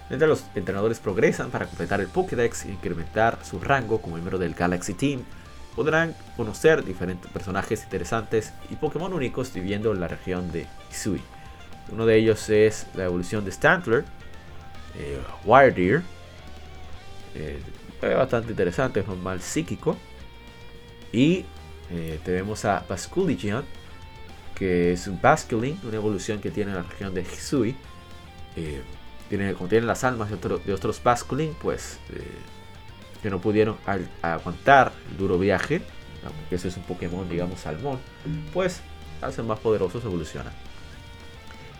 Mientras 0.09 0.29
los 0.29 0.43
entrenadores 0.53 0.99
progresan 0.99 1.49
para 1.49 1.65
completar 1.65 1.99
el 1.99 2.07
Pokédex 2.07 2.65
e 2.65 2.71
incrementar 2.71 3.39
su 3.43 3.59
rango 3.59 3.99
como 3.99 4.15
miembro 4.15 4.37
del 4.37 4.53
Galaxy 4.53 4.93
Team, 4.93 5.21
podrán 5.75 6.13
conocer 6.37 6.85
diferentes 6.85 7.31
personajes 7.31 7.83
interesantes 7.83 8.53
y 8.69 8.75
Pokémon 8.75 9.11
únicos 9.11 9.51
viviendo 9.53 9.91
en 9.91 9.99
la 9.99 10.07
región 10.07 10.51
de 10.51 10.67
Hisui. 10.91 11.21
Uno 11.91 12.05
de 12.05 12.17
ellos 12.17 12.47
es 12.49 12.85
la 12.93 13.05
evolución 13.05 13.43
de 13.43 13.51
Stantler, 13.53 14.05
eh, 14.95 15.19
Wiredeer, 15.45 16.03
eh, 17.33 17.59
bastante 18.01 18.51
interesante, 18.51 18.99
es 18.99 19.07
normal 19.07 19.41
psíquico. 19.41 19.97
Y 21.11 21.45
eh, 21.91 22.19
tenemos 22.23 22.65
a 22.65 22.85
Basculigion, 22.87 23.63
que 24.55 24.93
es 24.93 25.07
un 25.07 25.19
Basculing, 25.21 25.79
una 25.83 25.95
evolución 25.95 26.39
que 26.39 26.51
tiene 26.51 26.73
la 26.73 26.83
región 26.83 27.13
de 27.13 27.21
Hisui. 27.21 27.75
Eh, 28.55 28.81
tiene, 29.29 29.53
contiene 29.53 29.87
las 29.87 30.03
almas 30.03 30.29
de, 30.29 30.73
otros 30.73 31.01
Basculing, 31.01 31.53
pues 31.61 31.97
que 33.21 33.29
no 33.29 33.39
pudieron 33.39 33.77
aguantar 34.21 34.91
el 35.09 35.17
duro 35.17 35.39
viaje, 35.39 35.81
que 36.49 36.55
ese 36.55 36.67
es 36.67 36.77
un 36.77 36.83
Pokémon, 36.83 37.27
digamos, 37.27 37.61
salmón, 37.61 37.99
pues 38.53 38.81
hacen 39.21 39.47
más 39.47 39.59
poderosos, 39.59 40.03
evolucionan. 40.03 40.53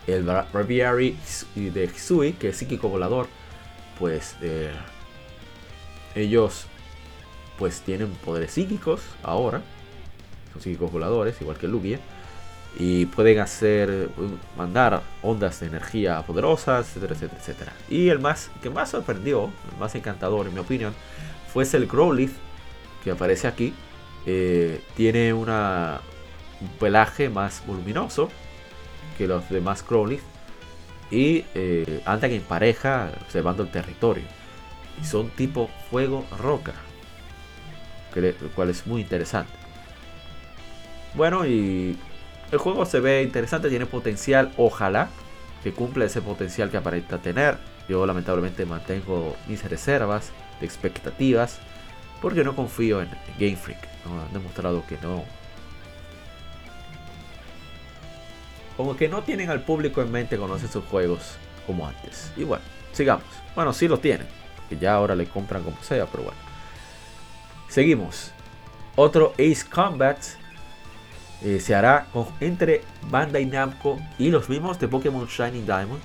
El 0.08 0.24
Braviary 0.24 1.18
de 1.56 1.84
Hisui, 1.86 2.34
que 2.34 2.50
es 2.50 2.58
psíquico 2.58 2.90
volador, 2.90 3.28
pues 4.00 4.36
eh, 4.42 4.72
ellos 6.16 6.66
pues 7.58 7.82
tienen 7.82 8.10
poderes 8.26 8.52
psíquicos 8.52 9.02
ahora, 9.22 9.62
psíquicos 10.62 10.92
voladores, 10.92 11.40
igual 11.42 11.58
que 11.58 11.68
Lugia, 11.68 12.00
y 12.78 13.06
pueden 13.08 13.40
hacer, 13.40 14.10
mandar 14.58 15.02
ondas 15.22 15.60
de 15.60 15.68
energía 15.68 16.22
poderosas, 16.24 16.88
etcétera, 16.90 17.14
etcétera, 17.14 17.40
etcétera. 17.40 17.74
Y 17.90 18.10
el 18.10 18.20
más 18.20 18.50
que 18.62 18.70
más 18.70 18.90
sorprendió, 18.90 19.52
el 19.72 19.80
más 19.80 19.94
encantador 19.96 20.48
en 20.48 20.54
mi 20.54 20.60
opinión, 20.60 20.94
fuese 21.52 21.78
el 21.78 21.88
Growlithe 21.88 22.34
que 23.04 23.12
aparece 23.12 23.48
aquí. 23.48 23.74
Eh, 24.26 24.82
tiene 24.96 25.34
un 25.34 25.48
pelaje 26.80 27.30
más 27.30 27.62
voluminoso 27.68 28.30
que 29.18 29.28
los 29.28 29.48
demás 29.50 29.86
Growlithe 29.88 30.24
y 31.12 31.46
eh, 31.54 32.02
andan 32.06 32.32
en 32.32 32.42
pareja 32.42 33.12
observando 33.22 33.64
el 33.64 33.70
territorio. 33.70 34.24
Y 35.00 35.06
son 35.06 35.30
tipo 35.30 35.70
fuego-roca, 35.92 36.74
lo 38.16 38.50
cual 38.56 38.70
es 38.70 38.88
muy 38.88 39.02
interesante. 39.02 39.63
Bueno, 41.16 41.46
y 41.46 41.98
el 42.52 42.58
juego 42.58 42.86
se 42.86 43.00
ve 43.00 43.24
interesante, 43.24 43.70
tiene 43.70 43.86
potencial, 43.86 44.52
ojalá 44.58 45.10
que 45.64 45.72
cumpla 45.72 46.06
ese 46.06 46.22
potencial 46.22 46.70
que 46.70 46.78
aparenta 46.78 47.20
tener. 47.20 47.58
Yo 47.88 48.06
lamentablemente 48.06 48.66
mantengo 48.66 49.36
mis 49.48 49.64
reservas 49.64 50.32
de 50.60 50.66
expectativas 50.66 51.60
porque 52.22 52.44
no 52.44 52.56
confío 52.56 53.02
en 53.02 53.10
Game 53.40 53.56
Freak. 53.56 53.80
Han 54.06 54.34
demostrado 54.34 54.86
que 54.86 54.98
no. 55.02 55.24
Como 58.78 58.96
que 58.98 59.08
no 59.08 59.22
tienen 59.24 59.50
al 59.50 59.62
público 59.62 60.02
en 60.02 60.12
mente 60.12 60.38
conocer 60.38 60.70
sus 60.70 60.84
juegos 60.86 61.36
como 61.68 61.88
antes. 61.88 62.32
Y 62.36 62.44
bueno, 62.44 62.64
sigamos. 62.92 63.26
Bueno, 63.56 63.72
sí 63.74 63.88
lo 63.88 64.00
tienen. 64.00 64.28
Que 64.70 64.78
ya 64.78 64.94
ahora 64.94 65.16
le 65.16 65.28
compran 65.28 65.64
como 65.64 65.82
sea, 65.84 66.06
pero 66.08 66.24
bueno. 66.24 66.40
Seguimos. 67.70 68.32
Otro 68.96 69.34
Ace 69.34 69.66
Combat 69.70 70.18
eh, 71.44 71.60
se 71.60 71.76
hará 71.76 72.08
entre 72.40 72.82
Bandai 73.10 73.46
Namco 73.46 74.00
y 74.18 74.30
los 74.30 74.50
mismos 74.50 74.80
de 74.80 74.88
Pokémon 74.88 75.26
Shining 75.28 75.66
Diamond. 75.66 76.02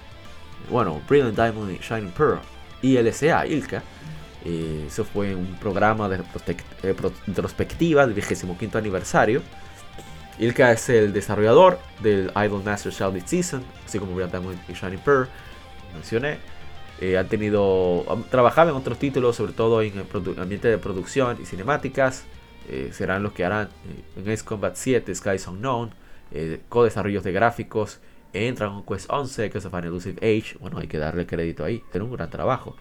Bueno, 0.70 1.00
Brilliant 1.08 1.36
Diamond 1.36 1.70
y 1.72 1.78
Shining 1.78 2.10
Pearl. 2.10 2.40
Y 2.82 2.96
LSA, 2.96 3.46
Ilka 3.46 3.82
eh, 4.44 4.84
eso 4.86 5.04
fue 5.04 5.34
un 5.34 5.56
programa 5.56 6.08
de 6.08 6.22
eh, 6.46 6.96
retrospectiva 7.26 8.06
del 8.06 8.14
25 8.14 8.78
aniversario. 8.78 9.42
Ilka 10.38 10.70
es 10.72 10.88
el 10.88 11.12
desarrollador 11.12 11.78
del 12.00 12.30
Idol 12.36 12.62
Master 12.64 12.92
Shrouded 12.92 13.24
Season, 13.26 13.62
así 13.84 13.98
como 13.98 14.14
Brian 14.14 14.30
Diamond 14.30 14.58
y 14.68 14.72
Shining 14.72 15.00
Pearl, 15.00 15.28
mencioné. 15.92 16.38
Eh, 17.00 17.18
han 17.18 17.28
tenido, 17.28 18.04
trabajado 18.30 18.70
en 18.70 18.76
otros 18.76 18.98
títulos, 18.98 19.36
sobre 19.36 19.52
todo 19.52 19.82
en 19.82 19.92
el 19.98 20.40
ambiente 20.40 20.68
de 20.68 20.78
producción 20.78 21.38
y 21.42 21.44
cinemáticas. 21.44 22.24
Serán 22.92 23.22
los 23.22 23.32
que 23.32 23.44
harán 23.44 23.68
en 24.16 24.30
Ace 24.30 24.44
Combat 24.44 24.74
7, 24.74 25.14
Skies 25.14 25.46
Unknown, 25.48 25.90
co-desarrollos 26.68 27.24
de 27.24 27.32
gráficos 27.32 28.00
en 28.32 28.54
Dragon 28.54 28.84
Quest 28.84 29.10
11, 29.10 29.50
que 29.50 29.58
es 29.58 29.64
Final 29.64 29.84
Elusive 29.84 30.16
Age. 30.18 30.58
Bueno, 30.60 30.78
hay 30.78 30.86
que 30.86 30.98
darle 30.98 31.26
crédito 31.26 31.64
ahí, 31.64 31.82
tiene 31.90 32.06
un 32.06 32.12
gran 32.12 32.30
trabajo. 32.30 32.76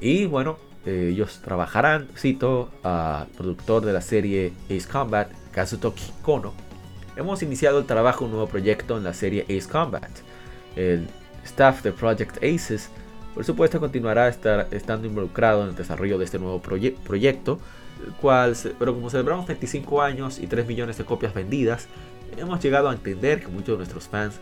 Y 0.00 0.26
bueno, 0.26 0.58
eh, 0.84 1.10
ellos 1.12 1.40
trabajarán, 1.42 2.08
cito, 2.16 2.70
al 2.82 3.26
productor 3.28 3.84
de 3.84 3.92
la 3.92 4.02
serie 4.02 4.52
Ace 4.66 4.86
Combat, 4.86 5.30
Kazutoki 5.52 6.12
Kono. 6.22 6.52
Hemos 7.16 7.42
iniciado 7.42 7.78
el 7.78 7.86
trabajo 7.86 8.24
en 8.24 8.26
un 8.26 8.36
nuevo 8.36 8.48
proyecto 8.48 8.98
en 8.98 9.04
la 9.04 9.14
serie 9.14 9.44
Ace 9.44 9.68
Combat. 9.68 10.10
El 10.76 11.08
staff 11.44 11.82
de 11.82 11.92
Project 11.92 12.36
Aces, 12.38 12.90
por 13.34 13.44
supuesto, 13.44 13.80
continuará 13.80 14.28
estar, 14.28 14.68
estando 14.70 15.06
involucrado 15.06 15.62
en 15.64 15.70
el 15.70 15.76
desarrollo 15.76 16.18
de 16.18 16.24
este 16.24 16.38
nuevo 16.38 16.62
proyecto, 16.62 17.58
cual, 18.20 18.56
pero 18.78 18.94
como 18.94 19.10
celebramos 19.10 19.46
25 19.46 20.02
años 20.02 20.38
y 20.38 20.46
3 20.46 20.66
millones 20.66 20.98
de 20.98 21.04
copias 21.04 21.34
vendidas, 21.34 21.88
hemos 22.36 22.62
llegado 22.62 22.88
a 22.88 22.92
entender 22.92 23.40
que 23.40 23.48
muchos 23.48 23.68
de 23.68 23.76
nuestros 23.76 24.08
fans 24.08 24.40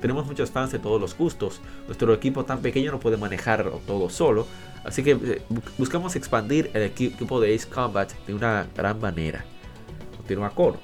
tenemos 0.00 0.26
muchos 0.26 0.50
fans 0.50 0.70
de 0.72 0.78
todos 0.78 1.00
los 1.00 1.16
gustos. 1.16 1.60
Nuestro 1.86 2.12
equipo 2.14 2.44
tan 2.44 2.60
pequeño 2.60 2.92
no 2.92 3.00
puede 3.00 3.16
manejar 3.16 3.70
todo 3.86 4.08
solo. 4.08 4.46
Así 4.84 5.02
que 5.02 5.12
eh, 5.12 5.42
buscamos 5.76 6.14
expandir 6.14 6.70
el 6.72 6.82
equipo 6.82 7.40
de 7.40 7.54
Ace 7.54 7.68
Combat 7.68 8.12
de 8.26 8.34
una 8.34 8.68
gran 8.76 9.00
manera. 9.00 9.44
Continúa 10.16 10.50
Coro. 10.50 10.78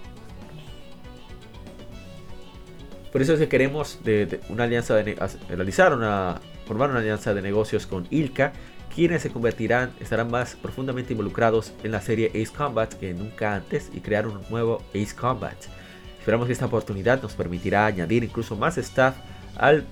Por 3.12 3.22
eso 3.22 3.34
es 3.34 3.38
que 3.38 3.48
queremos 3.48 4.00
una 4.48 4.64
alianza 4.64 4.94
de 4.96 5.16
realizar 5.48 5.94
una 5.94 6.40
formar 6.66 6.90
una 6.90 7.00
alianza 7.00 7.34
de 7.34 7.42
negocios 7.42 7.86
con 7.86 8.06
Ilka, 8.10 8.52
quienes 8.94 9.22
se 9.22 9.30
convertirán, 9.30 9.92
estarán 10.00 10.30
más 10.30 10.54
profundamente 10.56 11.12
involucrados 11.12 11.72
en 11.82 11.92
la 11.92 12.00
serie 12.00 12.28
Ace 12.28 12.52
Combat 12.56 12.92
que 12.92 13.14
nunca 13.14 13.54
antes 13.54 13.90
y 13.94 14.00
crear 14.00 14.26
un 14.26 14.40
nuevo 14.50 14.82
Ace 14.90 15.14
Combat. 15.16 15.56
Esperamos 16.18 16.46
que 16.46 16.52
esta 16.52 16.66
oportunidad 16.66 17.22
nos 17.22 17.32
permitirá 17.32 17.86
añadir 17.86 18.22
incluso 18.22 18.54
más 18.54 18.78
staff 18.78 19.16
al, 19.56 19.84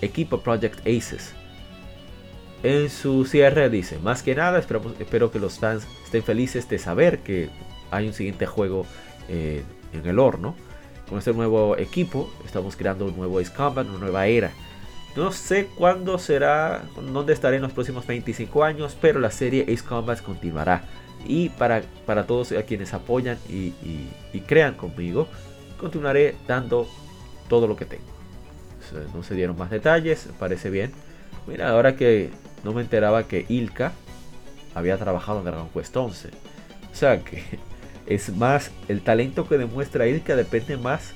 equipo 0.00 0.40
Project 0.40 0.80
Aces. 0.80 1.32
En 2.64 2.90
su 2.90 3.24
cierre 3.24 3.70
dice, 3.70 4.00
más 4.00 4.24
que 4.24 4.34
nada 4.34 4.58
espero 4.58 5.30
que 5.30 5.38
los 5.38 5.60
fans 5.60 5.86
estén 6.04 6.24
felices 6.24 6.68
de 6.68 6.78
saber 6.80 7.20
que 7.20 7.50
hay 7.92 8.08
un 8.08 8.14
siguiente 8.14 8.46
juego 8.46 8.84
eh, 9.28 9.62
en 9.92 10.06
el 10.06 10.18
horno. 10.18 10.56
Con 11.08 11.18
este 11.18 11.32
nuevo 11.32 11.76
equipo 11.76 12.30
estamos 12.44 12.74
creando 12.74 13.04
un 13.04 13.16
nuevo 13.16 13.38
Ace 13.38 13.52
Combat, 13.54 13.86
una 13.86 13.98
nueva 13.98 14.26
era. 14.26 14.50
No 15.16 15.32
sé 15.32 15.66
cuándo 15.74 16.18
será, 16.18 16.82
dónde 17.12 17.32
estaré 17.32 17.56
en 17.56 17.62
los 17.62 17.72
próximos 17.72 18.06
25 18.06 18.62
años, 18.62 18.96
pero 19.00 19.20
la 19.20 19.30
serie 19.30 19.62
Ace 19.62 19.84
Combat 19.84 20.20
continuará. 20.22 20.84
Y 21.26 21.48
para, 21.48 21.82
para 22.06 22.26
todos 22.26 22.52
a 22.52 22.62
quienes 22.62 22.94
apoyan 22.94 23.38
y, 23.48 23.72
crean 24.46 24.74
conmigo, 24.74 25.26
continuaré 25.78 26.36
dando 26.46 26.88
todo 27.48 27.66
lo 27.66 27.76
que 27.76 27.84
tengo. 27.84 28.04
No 29.14 29.22
se 29.22 29.34
dieron 29.34 29.58
más 29.58 29.70
detalles, 29.70 30.28
parece 30.38 30.70
bien. 30.70 30.92
Mira, 31.46 31.70
ahora 31.70 31.96
que 31.96 32.30
no 32.64 32.72
me 32.72 32.82
enteraba 32.82 33.24
que 33.24 33.44
Ilka 33.48 33.92
había 34.74 34.96
trabajado 34.96 35.40
en 35.40 35.46
Dragon 35.46 35.68
Quest 35.70 35.96
11. 35.96 36.28
O 36.28 36.94
sea 36.94 37.22
que 37.24 37.42
es 38.06 38.34
más, 38.34 38.70
el 38.88 39.02
talento 39.02 39.48
que 39.48 39.58
demuestra 39.58 40.06
Ilka 40.06 40.36
depende 40.36 40.76
más 40.76 41.12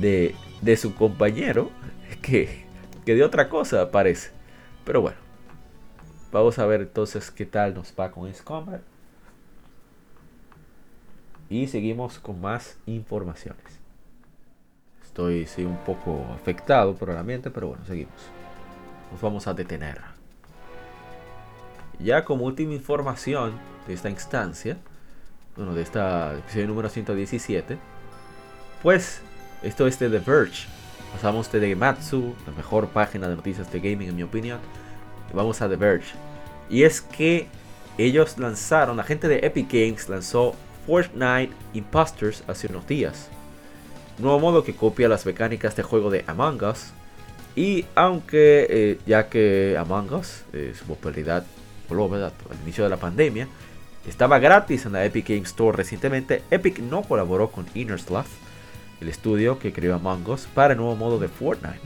de, 0.00 0.34
de 0.62 0.76
su 0.76 0.94
compañero 0.94 1.70
que, 2.22 2.63
que 3.04 3.14
de 3.14 3.24
otra 3.24 3.48
cosa, 3.48 3.90
parece. 3.90 4.30
Pero 4.84 5.00
bueno, 5.00 5.16
vamos 6.32 6.58
a 6.58 6.66
ver 6.66 6.82
entonces 6.82 7.30
qué 7.30 7.46
tal 7.46 7.74
nos 7.74 7.92
va 7.98 8.10
con 8.10 8.28
Ace. 8.28 8.42
Y 11.48 11.66
seguimos 11.68 12.18
con 12.18 12.40
más 12.40 12.78
informaciones. 12.86 13.84
Estoy 15.02 15.46
sí, 15.46 15.64
un 15.64 15.76
poco 15.78 16.26
afectado 16.34 16.94
por 16.96 17.10
el 17.10 17.16
ambiente, 17.16 17.50
pero 17.50 17.68
bueno, 17.68 17.84
seguimos. 17.86 18.14
Nos 19.12 19.20
vamos 19.20 19.46
a 19.46 19.54
detener. 19.54 20.00
Ya 22.00 22.24
como 22.24 22.44
última 22.44 22.72
información 22.72 23.52
de 23.86 23.94
esta 23.94 24.10
instancia, 24.10 24.76
bueno, 25.56 25.74
de 25.74 25.82
esta 25.82 26.34
episodio 26.34 26.66
número 26.66 26.88
117, 26.88 27.78
pues 28.82 29.22
esto 29.62 29.86
es 29.86 29.98
de 30.00 30.10
The 30.10 30.18
Verge. 30.18 30.66
Pasamos 31.14 31.50
de 31.50 31.68
Gematsu, 31.68 32.34
la 32.44 32.52
mejor 32.52 32.88
página 32.88 33.28
de 33.28 33.36
noticias 33.36 33.72
de 33.72 33.78
gaming 33.80 34.10
en 34.10 34.16
mi 34.16 34.22
opinión. 34.22 34.58
vamos 35.32 35.62
a 35.62 35.68
The 35.68 35.76
Verge. 35.76 36.12
Y 36.68 36.82
es 36.82 37.00
que 37.00 37.46
ellos 37.96 38.36
lanzaron, 38.38 38.96
la 38.96 39.04
gente 39.04 39.28
de 39.28 39.38
Epic 39.38 39.72
Games 39.72 40.08
lanzó 40.08 40.54
Fortnite 40.86 41.52
Imposters 41.72 42.42
hace 42.46 42.66
unos 42.66 42.86
días. 42.86 43.28
Nuevo 44.18 44.40
modo 44.40 44.64
que 44.64 44.74
copia 44.74 45.08
las 45.08 45.24
mecánicas 45.24 45.76
de 45.76 45.82
juego 45.82 46.10
de 46.10 46.24
Among 46.26 46.62
Us. 46.64 46.90
Y 47.56 47.86
aunque, 47.94 48.66
eh, 48.68 48.98
ya 49.06 49.28
que 49.28 49.76
Among 49.78 50.12
Us, 50.12 50.42
eh, 50.52 50.74
su 50.76 50.84
popularidad 50.84 51.46
al 51.90 52.32
inicio 52.62 52.84
de 52.84 52.90
la 52.90 52.96
pandemia. 52.96 53.48
Estaba 54.06 54.38
gratis 54.38 54.86
en 54.86 54.92
la 54.92 55.04
Epic 55.04 55.28
Games 55.28 55.48
Store 55.48 55.76
recientemente. 55.76 56.42
Epic 56.50 56.78
no 56.80 57.02
colaboró 57.02 57.50
con 57.50 57.66
Inner 57.74 58.00
Sloth, 58.00 58.26
el 59.00 59.08
estudio 59.08 59.58
que 59.58 59.72
creó 59.72 59.94
Among 59.94 60.28
Us, 60.28 60.46
para 60.46 60.72
el 60.72 60.78
nuevo 60.78 60.96
modo 60.96 61.18
de 61.18 61.28
Fortnite. 61.28 61.80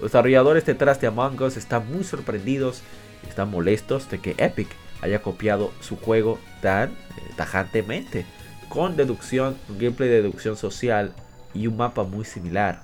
Los 0.00 0.12
desarrolladores 0.12 0.64
detrás 0.64 1.00
de 1.00 1.06
Among 1.06 1.40
Us 1.42 1.56
están 1.56 1.90
muy 1.90 2.04
sorprendidos 2.04 2.82
y 3.24 3.28
están 3.28 3.50
molestos 3.50 4.08
de 4.10 4.18
que 4.18 4.34
Epic 4.38 4.68
haya 5.00 5.22
copiado 5.22 5.72
su 5.80 5.96
juego 5.96 6.38
tan 6.60 6.90
eh, 6.90 6.94
tajantemente, 7.36 8.26
con 8.68 8.96
deducción, 8.96 9.56
un 9.68 9.78
gameplay 9.78 10.08
de 10.08 10.22
deducción 10.22 10.56
social 10.56 11.12
y 11.54 11.66
un 11.66 11.76
mapa 11.76 12.04
muy 12.04 12.24
similar. 12.24 12.82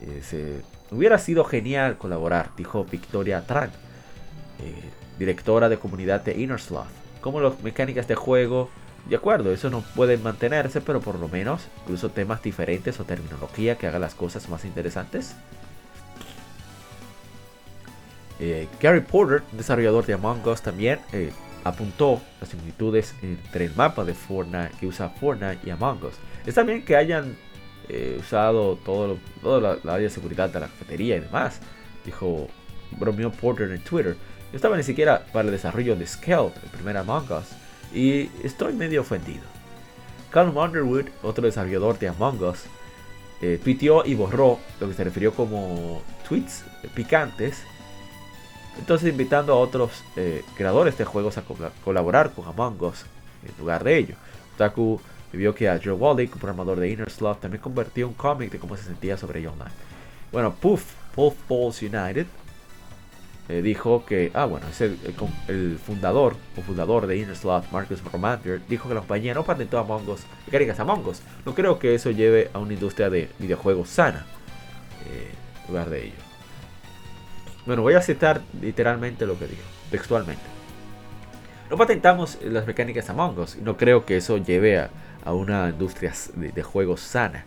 Eh, 0.00 0.60
hubiera 0.90 1.18
sido 1.18 1.44
genial 1.44 1.96
colaborar, 1.96 2.50
dijo 2.56 2.84
Victoria 2.84 3.46
Tran, 3.46 3.70
eh, 4.60 4.90
directora 5.18 5.68
de 5.68 5.78
comunidad 5.78 6.22
de 6.22 6.40
Inner 6.40 6.60
Sloth. 6.60 6.86
Como 7.20 7.40
las 7.40 7.62
mecánicas 7.62 8.06
de 8.06 8.14
juego, 8.14 8.68
de 9.06 9.16
acuerdo, 9.16 9.52
eso 9.52 9.68
no 9.68 9.82
puede 9.94 10.16
mantenerse, 10.16 10.80
pero 10.80 11.00
por 11.00 11.18
lo 11.18 11.28
menos 11.28 11.68
incluso 11.82 12.08
temas 12.08 12.42
diferentes 12.42 12.98
o 13.00 13.04
terminología 13.04 13.76
que 13.76 13.86
haga 13.86 13.98
las 13.98 14.14
cosas 14.14 14.48
más 14.48 14.64
interesantes. 14.64 15.34
Eh, 18.40 18.66
Gary 18.80 19.00
Porter, 19.00 19.42
desarrollador 19.52 20.06
de 20.06 20.14
Among 20.14 20.46
Us, 20.48 20.62
también 20.62 21.00
eh, 21.12 21.32
apuntó 21.64 22.20
las 22.40 22.48
similitudes 22.48 23.14
entre 23.22 23.66
el 23.66 23.74
mapa 23.74 24.04
de 24.04 24.14
Fortnite 24.14 24.72
que 24.80 24.86
usa 24.86 25.10
Fortnite 25.10 25.58
y 25.64 25.70
Among 25.70 26.02
Us. 26.04 26.14
Está 26.46 26.62
bien 26.62 26.84
que 26.84 26.96
hayan 26.96 27.36
eh, 27.90 28.16
usado 28.18 28.76
todo, 28.76 29.18
toda 29.42 29.78
la, 29.84 29.92
área 29.92 30.08
de 30.08 30.10
seguridad 30.10 30.48
de 30.48 30.60
la 30.60 30.66
cafetería 30.66 31.16
y 31.16 31.20
demás, 31.20 31.60
dijo 32.06 32.48
bromeó 32.92 33.30
Porter 33.30 33.70
en 33.70 33.84
Twitter. 33.84 34.16
No 34.50 34.56
estaba 34.56 34.76
ni 34.76 34.82
siquiera 34.82 35.26
para 35.32 35.46
el 35.46 35.52
desarrollo 35.52 35.94
de 35.94 36.06
Scale, 36.06 36.52
el 36.62 36.70
primer 36.70 36.96
Among 36.96 37.30
Us, 37.30 37.63
y 37.94 38.30
estoy 38.42 38.72
medio 38.74 39.02
ofendido. 39.02 39.42
Callum 40.30 40.56
Underwood, 40.56 41.06
otro 41.22 41.44
desarrollador 41.44 41.98
de 41.98 42.08
Among 42.08 42.42
Us, 42.42 42.64
eh, 43.40 43.60
y 44.04 44.14
borró 44.14 44.58
lo 44.80 44.88
que 44.88 44.94
se 44.94 45.04
refirió 45.04 45.32
como 45.32 46.02
tweets 46.26 46.64
picantes 46.94 47.64
entonces 48.78 49.10
invitando 49.10 49.52
a 49.52 49.56
otros 49.56 50.02
eh, 50.16 50.44
creadores 50.56 50.98
de 50.98 51.04
juegos 51.04 51.38
a 51.38 51.44
colaborar 51.84 52.32
con 52.32 52.46
Among 52.46 52.82
Us 52.82 53.04
en 53.46 53.52
lugar 53.58 53.84
de 53.84 53.98
ello. 53.98 54.14
Taku 54.56 55.00
vio 55.32 55.54
que 55.54 55.68
a 55.68 55.80
Joe 55.82 55.92
Wally, 55.92 56.30
un 56.32 56.38
programador 56.38 56.78
de 56.78 56.90
Inner 56.90 57.10
Sloth, 57.10 57.40
también 57.40 57.62
convirtió 57.62 58.08
un 58.08 58.14
cómic 58.14 58.50
de 58.50 58.58
cómo 58.58 58.76
se 58.76 58.84
sentía 58.84 59.16
sobre 59.16 59.40
ello 59.40 59.52
online. 59.52 59.74
Bueno, 60.32 60.54
Puff, 60.54 60.94
Puff 61.14 61.34
Balls 61.48 61.82
United, 61.82 62.26
eh, 63.48 63.60
dijo 63.60 64.06
que, 64.06 64.30
ah 64.32 64.46
bueno, 64.46 64.66
es 64.68 64.80
el, 64.80 65.78
fundador 65.78 66.36
o 66.56 66.62
fundador 66.62 67.06
de 67.06 67.18
Inner 67.18 67.36
Sloth, 67.36 67.70
Marcus 67.70 68.02
Romander, 68.02 68.62
dijo 68.66 68.88
que 68.88 68.94
la 68.94 69.00
compañía 69.00 69.34
no 69.34 69.44
patentó 69.44 69.78
Among 69.78 70.08
Us, 70.08 70.22
mecánicas 70.46 70.80
Among 70.80 71.06
Us. 71.06 71.20
No 71.44 71.54
creo 71.54 71.78
que 71.78 71.94
eso 71.94 72.10
lleve 72.10 72.50
a 72.54 72.58
una 72.58 72.72
industria 72.72 73.10
de 73.10 73.28
videojuegos 73.38 73.90
sana 73.90 74.24
eh, 75.10 75.30
en 75.60 75.68
lugar 75.68 75.90
de 75.90 76.06
ello. 76.06 76.14
Bueno, 77.66 77.82
voy 77.82 77.94
a 77.94 78.02
citar 78.02 78.40
literalmente 78.62 79.26
lo 79.26 79.38
que 79.38 79.46
dijo, 79.46 79.62
textualmente. 79.90 80.42
No 81.68 81.76
patentamos 81.76 82.38
las 82.42 82.66
mecánicas 82.66 83.10
Among 83.10 83.38
Us 83.38 83.56
no 83.56 83.76
creo 83.76 84.06
que 84.06 84.16
eso 84.16 84.38
lleve 84.38 84.78
a, 85.22 85.32
una 85.34 85.68
industria 85.68 86.14
de, 86.34 86.62
juegos 86.62 87.00
sana. 87.00 87.44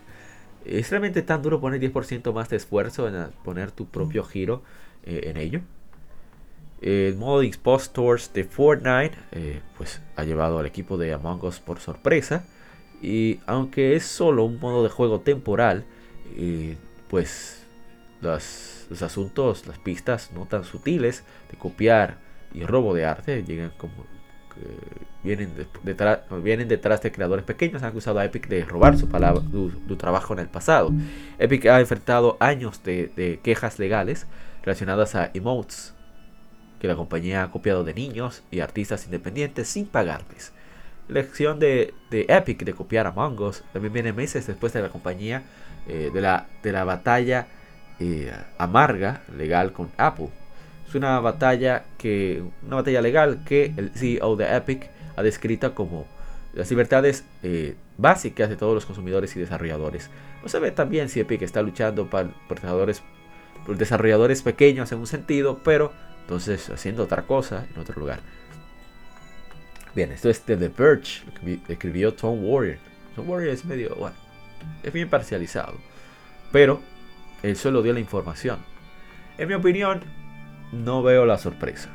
¿Es 0.63 0.91
realmente 0.91 1.23
tan 1.23 1.41
duro 1.41 1.59
poner 1.59 1.79
10% 1.81 2.33
más 2.33 2.49
de 2.49 2.57
esfuerzo 2.57 3.07
en 3.07 3.31
poner 3.43 3.71
tu 3.71 3.87
propio 3.87 4.23
giro 4.23 4.61
eh, 5.03 5.21
en 5.25 5.37
ello? 5.37 5.61
El 6.81 7.15
modo 7.15 7.39
de 7.39 7.47
impostors 7.47 8.31
de 8.33 8.43
Fortnite 8.43 9.17
eh, 9.31 9.61
pues 9.77 10.01
ha 10.15 10.23
llevado 10.23 10.59
al 10.59 10.65
equipo 10.65 10.97
de 10.97 11.13
Among 11.13 11.43
Us 11.43 11.59
por 11.59 11.79
sorpresa. 11.79 12.45
Y 13.01 13.39
aunque 13.45 13.95
es 13.95 14.05
solo 14.05 14.43
un 14.45 14.59
modo 14.59 14.83
de 14.83 14.89
juego 14.89 15.21
temporal, 15.21 15.85
eh, 16.35 16.77
pues 17.09 17.65
los 18.21 19.01
asuntos, 19.01 19.67
las 19.67 19.77
pistas 19.79 20.31
no 20.33 20.45
tan 20.45 20.63
sutiles 20.63 21.23
de 21.51 21.57
copiar 21.57 22.17
y 22.53 22.63
robo 22.63 22.93
de 22.93 23.05
arte 23.05 23.43
llegan 23.43 23.71
como 23.77 23.93
vienen, 25.23 25.51
detrás, 25.83 26.19
vienen 26.43 26.67
detrás 26.67 27.01
de 27.01 27.11
creadores 27.11 27.45
pequeños 27.45 27.83
han 27.83 27.89
acusado 27.89 28.19
a 28.19 28.25
Epic 28.25 28.47
de 28.47 28.65
robar 28.65 28.97
su, 28.97 29.07
trabajo 29.97 30.33
en 30.33 30.39
el 30.39 30.47
pasado. 30.47 30.91
Epic 31.37 31.65
ha 31.67 31.79
enfrentado 31.79 32.37
años 32.39 32.81
de, 32.83 33.39
quejas 33.43 33.79
legales 33.79 34.27
relacionadas 34.63 35.15
a 35.15 35.31
emotes 35.33 35.93
que 36.79 36.87
la 36.87 36.95
compañía 36.95 37.43
ha 37.43 37.51
copiado 37.51 37.83
de 37.83 37.93
niños 37.93 38.43
y 38.51 38.59
artistas 38.59 39.05
independientes 39.05 39.67
sin 39.67 39.85
pagarles. 39.85 40.53
La 41.07 41.21
acción 41.21 41.59
de, 41.59 41.93
Epic 42.11 42.63
de 42.63 42.73
copiar 42.73 43.07
a 43.07 43.11
Mongos 43.11 43.63
también 43.71 43.93
viene 43.93 44.13
meses 44.13 44.45
después 44.45 44.73
de 44.73 44.81
la 44.81 44.89
compañía 44.89 45.43
eh, 45.87 46.11
de, 46.13 46.21
la, 46.21 46.47
de 46.63 46.71
la 46.71 46.83
batalla 46.83 47.47
eh, 47.99 48.31
amarga 48.57 49.21
legal 49.35 49.71
con 49.71 49.89
Apple. 49.97 50.29
Es 50.87 50.95
una 50.95 51.19
batalla 51.19 51.85
que 51.97 52.43
una 52.65 52.77
batalla 52.77 53.01
legal 53.01 53.39
que 53.45 53.73
el 53.75 53.89
CEO 53.91 54.35
de 54.35 54.55
Epic 54.55 54.89
ha 55.15 55.23
descrito 55.23 55.73
como 55.73 56.05
las 56.53 56.69
libertades 56.69 57.25
eh, 57.43 57.75
básicas 57.97 58.49
de 58.49 58.55
todos 58.55 58.73
los 58.73 58.85
consumidores 58.85 59.35
y 59.35 59.39
desarrolladores. 59.39 60.09
No 60.43 60.49
se 60.49 60.59
ve 60.59 60.71
también 60.71 61.09
si 61.09 61.19
Epic 61.19 61.41
está 61.41 61.61
luchando 61.61 62.09
para, 62.09 62.29
por, 62.47 62.57
desarrolladores, 62.57 63.01
por 63.65 63.77
desarrolladores 63.77 64.41
pequeños 64.43 64.91
en 64.91 64.99
un 64.99 65.07
sentido, 65.07 65.59
pero 65.63 65.91
entonces 66.27 66.69
haciendo 66.69 67.05
otra 67.05 67.21
cosa 67.21 67.65
en 67.73 67.79
otro 67.79 67.97
lugar. 67.97 68.19
Bien, 69.95 70.11
esto 70.11 70.29
es 70.29 70.45
de 70.45 70.57
The 70.57 70.67
Verge, 70.67 71.21
escribió 71.69 72.13
Tom 72.13 72.43
Warrior. 72.43 72.79
Tom 73.15 73.29
Warrior 73.29 73.53
es 73.53 73.63
medio, 73.63 73.95
bueno, 73.95 74.17
es 74.83 74.91
bien 74.91 75.09
parcializado, 75.09 75.75
pero 76.51 76.81
él 77.43 77.55
solo 77.55 77.81
dio 77.81 77.93
la 77.93 78.01
información. 78.01 78.59
En 79.37 79.47
mi 79.47 79.53
opinión, 79.53 80.01
no 80.73 81.01
veo 81.01 81.25
la 81.25 81.37
sorpresa. 81.37 81.91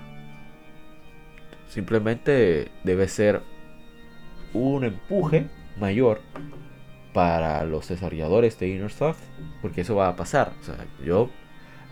Simplemente 1.69 2.71
debe 2.85 3.09
ser 3.09 3.43
un 4.55 4.85
empuje 4.85 5.51
mayor 5.79 6.23
para 7.13 7.65
los 7.65 7.87
desarrolladores 7.87 8.59
de 8.59 8.69
Innersoft, 8.69 9.21
porque 9.61 9.83
eso 9.83 9.95
va 9.95 10.09
a 10.09 10.17
pasar. 10.17 10.55
O 10.59 10.65
sea, 10.65 10.87
yo, 11.05 11.29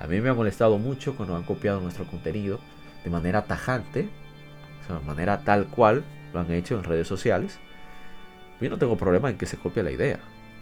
a 0.01 0.07
mí 0.07 0.21
me 0.21 0.31
ha 0.31 0.35
molestado 0.35 0.79
mucho 0.79 1.15
cuando 1.15 1.37
han 1.37 1.43
copiado 1.43 1.81
nuestro 1.81 2.07
contenido 2.07 2.59
de 3.05 3.11
manera 3.11 3.45
tajante, 3.45 4.09
o 4.83 4.87
sea, 4.87 4.99
de 4.99 5.05
manera 5.05 5.45
tal 5.45 5.67
cual 5.67 6.05
lo 6.33 6.41
han 6.41 6.51
hecho 6.53 6.77
en 6.77 6.85
redes 6.85 7.07
sociales. 7.07 7.59
Yo 8.61 8.71
no 8.71 8.79
tengo 8.79 8.97
problema 8.97 9.31
en 9.31 9.39
que 9.39 9.47
se 9.47 9.57
copie 9.57 9.83
la 9.83 9.91
idea, 9.91 10.19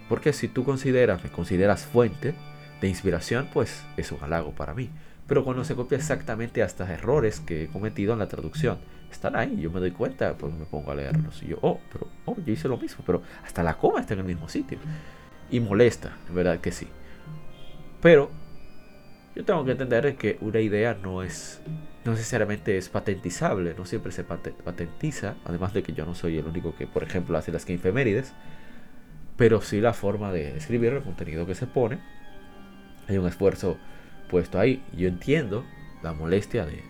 porque 0.08 0.32
si 0.32 0.48
tú 0.48 0.64
consideras, 0.64 1.22
me 1.22 1.30
consideras 1.30 1.86
fuente, 1.86 2.34
de 2.80 2.88
inspiración, 2.88 3.48
pues 3.52 3.84
es 3.96 4.12
un 4.12 4.22
halago 4.22 4.52
para 4.52 4.74
mí. 4.74 4.90
Pero 5.26 5.44
cuando 5.44 5.64
se 5.64 5.74
copia 5.74 5.98
exactamente 5.98 6.62
hasta 6.62 6.92
errores 6.92 7.40
que 7.40 7.64
he 7.64 7.66
cometido 7.68 8.12
en 8.12 8.18
la 8.18 8.28
traducción, 8.28 8.78
están 9.10 9.36
ahí, 9.36 9.60
yo 9.60 9.70
me 9.70 9.80
doy 9.80 9.90
cuenta, 9.90 10.34
pues 10.34 10.54
me 10.54 10.64
pongo 10.64 10.92
a 10.92 10.94
leerlos. 10.94 11.42
Y 11.42 11.48
yo, 11.48 11.58
oh, 11.60 11.80
pero 11.92 12.08
oh, 12.24 12.36
yo 12.44 12.52
hice 12.52 12.68
lo 12.68 12.78
mismo, 12.78 13.02
pero 13.04 13.22
hasta 13.44 13.62
la 13.62 13.76
coma 13.76 14.00
está 14.00 14.14
en 14.14 14.20
el 14.20 14.26
mismo 14.26 14.48
sitio. 14.48 14.78
Y 15.50 15.60
molesta, 15.60 16.16
en 16.28 16.34
verdad 16.34 16.60
que 16.60 16.72
sí. 16.72 16.86
Pero 18.00 18.30
yo 19.38 19.44
tengo 19.44 19.64
que 19.64 19.70
entender 19.70 20.16
que 20.16 20.36
una 20.40 20.58
idea 20.58 20.94
no 21.00 21.22
es 21.22 21.62
no 22.04 22.12
necesariamente 22.12 22.76
es 22.76 22.88
patentizable, 22.88 23.74
no 23.76 23.84
siempre 23.84 24.10
se 24.10 24.24
patentiza, 24.24 25.36
además 25.44 25.72
de 25.74 25.84
que 25.84 25.92
yo 25.92 26.04
no 26.06 26.14
soy 26.14 26.38
el 26.38 26.46
único 26.46 26.74
que, 26.74 26.88
por 26.88 27.04
ejemplo, 27.04 27.38
hace 27.38 27.52
las 27.52 27.68
infemérides, 27.70 28.32
pero 29.36 29.60
sí 29.60 29.80
la 29.80 29.92
forma 29.92 30.32
de 30.32 30.56
escribir 30.56 30.92
el 30.92 31.02
contenido 31.02 31.46
que 31.46 31.54
se 31.54 31.66
pone 31.66 32.00
hay 33.08 33.16
un 33.16 33.28
esfuerzo 33.28 33.78
puesto 34.28 34.58
ahí. 34.58 34.82
Yo 34.96 35.06
entiendo 35.06 35.64
la 36.02 36.12
molestia 36.12 36.66
de, 36.66 36.82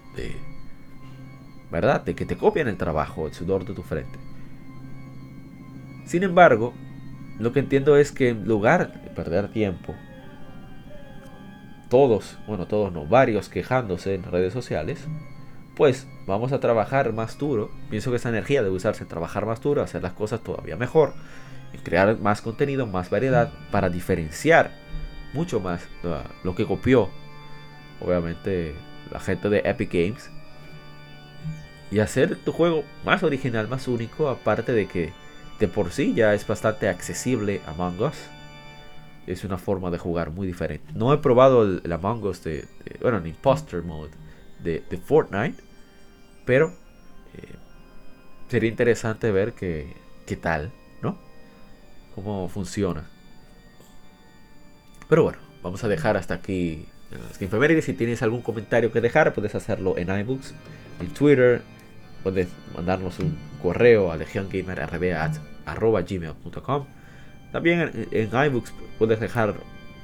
¿verdad? 1.71 2.03
De 2.03 2.15
que 2.15 2.25
te 2.25 2.39
copian 2.39 2.69
el 2.69 2.79
trabajo, 2.79 3.27
el 3.27 3.35
sudor 3.35 3.67
de 3.67 3.75
tu 3.75 3.83
frente. 3.83 4.19
Sin 6.07 6.23
embargo, 6.23 6.73
lo 7.39 7.53
que 7.53 7.61
entiendo 7.61 7.97
es 7.99 8.11
que 8.11 8.31
en 8.31 8.49
lugar 8.49 9.03
de 9.03 9.11
perder 9.11 9.49
tiempo, 9.49 9.95
todos, 11.89 12.39
bueno, 12.47 12.67
todos 12.67 12.93
no, 12.93 13.07
varios 13.07 13.49
quejándose 13.49 14.15
en 14.15 14.25
redes 14.25 14.53
sociales, 14.53 15.07
pues 15.75 16.07
vamos 16.27 16.53
a 16.53 16.61
trabajar 16.61 17.13
más 17.13 17.39
duro. 17.39 17.71
Pienso 17.89 18.11
que 18.11 18.17
esa 18.17 18.29
energía 18.29 18.63
debe 18.63 18.75
usarse 18.75 19.05
en 19.05 19.09
trabajar 19.09 19.47
más 19.47 19.61
duro, 19.61 19.83
hacer 19.83 20.03
las 20.03 20.13
cosas 20.13 20.41
todavía 20.41 20.77
mejor, 20.77 21.15
en 21.73 21.81
crear 21.81 22.19
más 22.19 22.43
contenido, 22.43 22.87
más 22.87 23.11
variedad 23.11 23.53
para 23.71 23.89
diferenciar 23.89 24.73
mucho 25.33 25.61
más 25.61 25.87
lo 26.43 26.55
que 26.55 26.67
copió, 26.67 27.09
obviamente, 28.01 28.75
la 29.11 29.21
gente 29.21 29.49
de 29.49 29.63
Epic 29.65 29.93
Games. 29.93 30.31
Y 31.91 32.01
hacer 32.01 32.37
tu 32.37 32.53
juego 32.53 32.85
más 33.05 33.23
original, 33.23 33.69
más 33.69 33.89
único, 33.89 34.29
aparte 34.29 34.73
de 34.73 34.87
que 34.87 35.13
de 35.59 35.69
por 35.69 35.91
sí 35.91 36.13
ya 36.15 36.35
es 36.35 36.47
bastante 36.47 36.89
accesible 36.89 37.63
Among 37.67 38.01
Us. 38.03 38.17
Es 39.29 39.45
una 39.45 39.59
forma 39.59 39.91
de 39.91 39.99
jugar 39.99 40.31
muy 40.31 40.47
diferente. 40.47 40.91
No 40.95 41.13
he 41.13 41.19
probado 41.19 41.63
el, 41.63 41.93
Among 41.93 42.25
Us 42.25 42.43
de, 42.45 42.67
bueno, 43.03 43.19
el 43.19 43.27
Imposter 43.27 43.83
Mode 43.83 44.13
de, 44.63 44.83
de, 44.89 44.97
Fortnite, 44.97 45.63
pero 46.47 46.73
eh, 47.35 47.57
sería 48.49 48.71
interesante 48.71 49.31
ver 49.31 49.53
qué, 49.53 49.95
qué 50.25 50.37
tal, 50.37 50.73
¿no? 51.03 51.19
Cómo 52.15 52.49
funciona. 52.49 53.05
Pero 55.11 55.25
bueno, 55.25 55.41
vamos 55.63 55.85
a 55.85 55.89
dejar 55.89 56.17
hasta 56.17 56.33
aquí 56.35 56.87
las 57.11 57.43
infemérides. 57.43 57.85
Si 57.85 57.93
tienes 57.93 58.23
algún 58.23 58.41
comentario 58.41 58.91
que 58.93 59.03
dejar, 59.03 59.35
puedes 59.35 59.55
hacerlo 59.55 59.99
en 59.99 60.09
iBooks, 60.09 60.55
en 61.01 61.13
Twitter. 61.13 61.61
Puedes 62.23 62.49
mandarnos 62.75 63.19
un 63.19 63.37
correo 63.63 64.11
a 64.11 64.17
legiongamer.gmail.com 64.17 66.98
También 67.53 68.09
en, 68.11 68.29
iBooks 68.29 68.73
puedes 68.99 69.21
dejar 69.21 69.55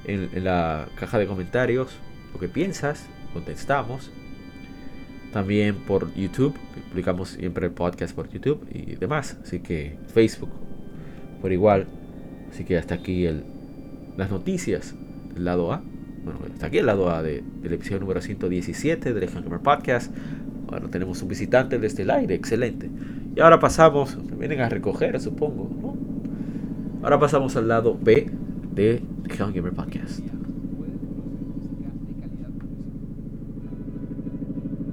en, 0.05 0.31
en, 0.33 0.45
la 0.45 0.87
caja 0.97 1.19
de 1.19 1.27
comentarios 1.27 1.99
lo 2.33 2.41
que 2.41 2.49
piensas, 2.49 3.07
contestamos. 3.33 4.11
También 5.33 5.77
por 5.77 6.15
YouTube, 6.15 6.55
publicamos 6.91 7.31
siempre 7.31 7.67
el 7.67 7.73
podcast 7.73 8.15
por 8.15 8.29
YouTube 8.29 8.67
y 8.73 8.97
demás. 8.97 9.37
Así 9.43 9.61
que 9.61 9.97
Facebook 10.13 10.51
por 11.41 11.53
igual. 11.53 11.87
Así 12.51 12.65
que 12.65 12.79
hasta 12.79 12.95
aquí 12.95 13.27
el, 13.27 13.45
las 14.17 14.31
noticias 14.31 14.95
del 15.35 15.45
lado 15.45 15.73
A. 15.73 15.83
Bueno, 16.25 16.41
hasta 16.53 16.67
aquí 16.67 16.79
el 16.79 16.87
lado 16.87 17.11
A 17.11 17.23
de, 17.23 17.43
del 17.63 17.73
episodio 17.73 18.01
número 18.01 18.21
117 18.21 19.13
del 19.13 19.29
Gamer 19.29 19.61
Podcast. 19.61 20.15
Bueno, 20.67 20.89
tenemos 20.89 21.21
un 21.23 21.29
visitante 21.29 21.79
desde 21.79 22.03
el 22.03 22.11
aire, 22.11 22.35
excelente. 22.35 22.89
Y 23.37 23.41
ahora 23.41 23.61
pasamos, 23.61 24.17
vienen 24.39 24.61
a 24.61 24.69
recoger, 24.69 25.21
supongo, 25.21 25.71
¿no? 25.83 26.04
Ahora 27.05 27.21
pasamos 27.21 27.55
al 27.57 27.69
lado 27.69 27.99
B 28.01 28.31
de 28.73 29.03
The 29.29 29.37
Gamer 29.37 29.75
Podcast. 29.75 30.21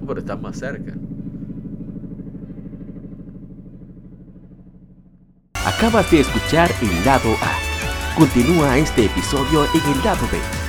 Pero 0.06 0.20
están 0.20 0.42
más 0.42 0.60
cerca. 0.60 0.94
Acabas 5.66 6.12
de 6.12 6.20
escuchar 6.20 6.70
el 6.82 7.06
lado 7.06 7.30
A. 7.42 8.20
Continúa 8.20 8.78
este 8.78 9.06
episodio 9.06 9.64
en 9.74 9.98
el 9.98 10.04
lado 10.04 10.28
B 10.30 10.61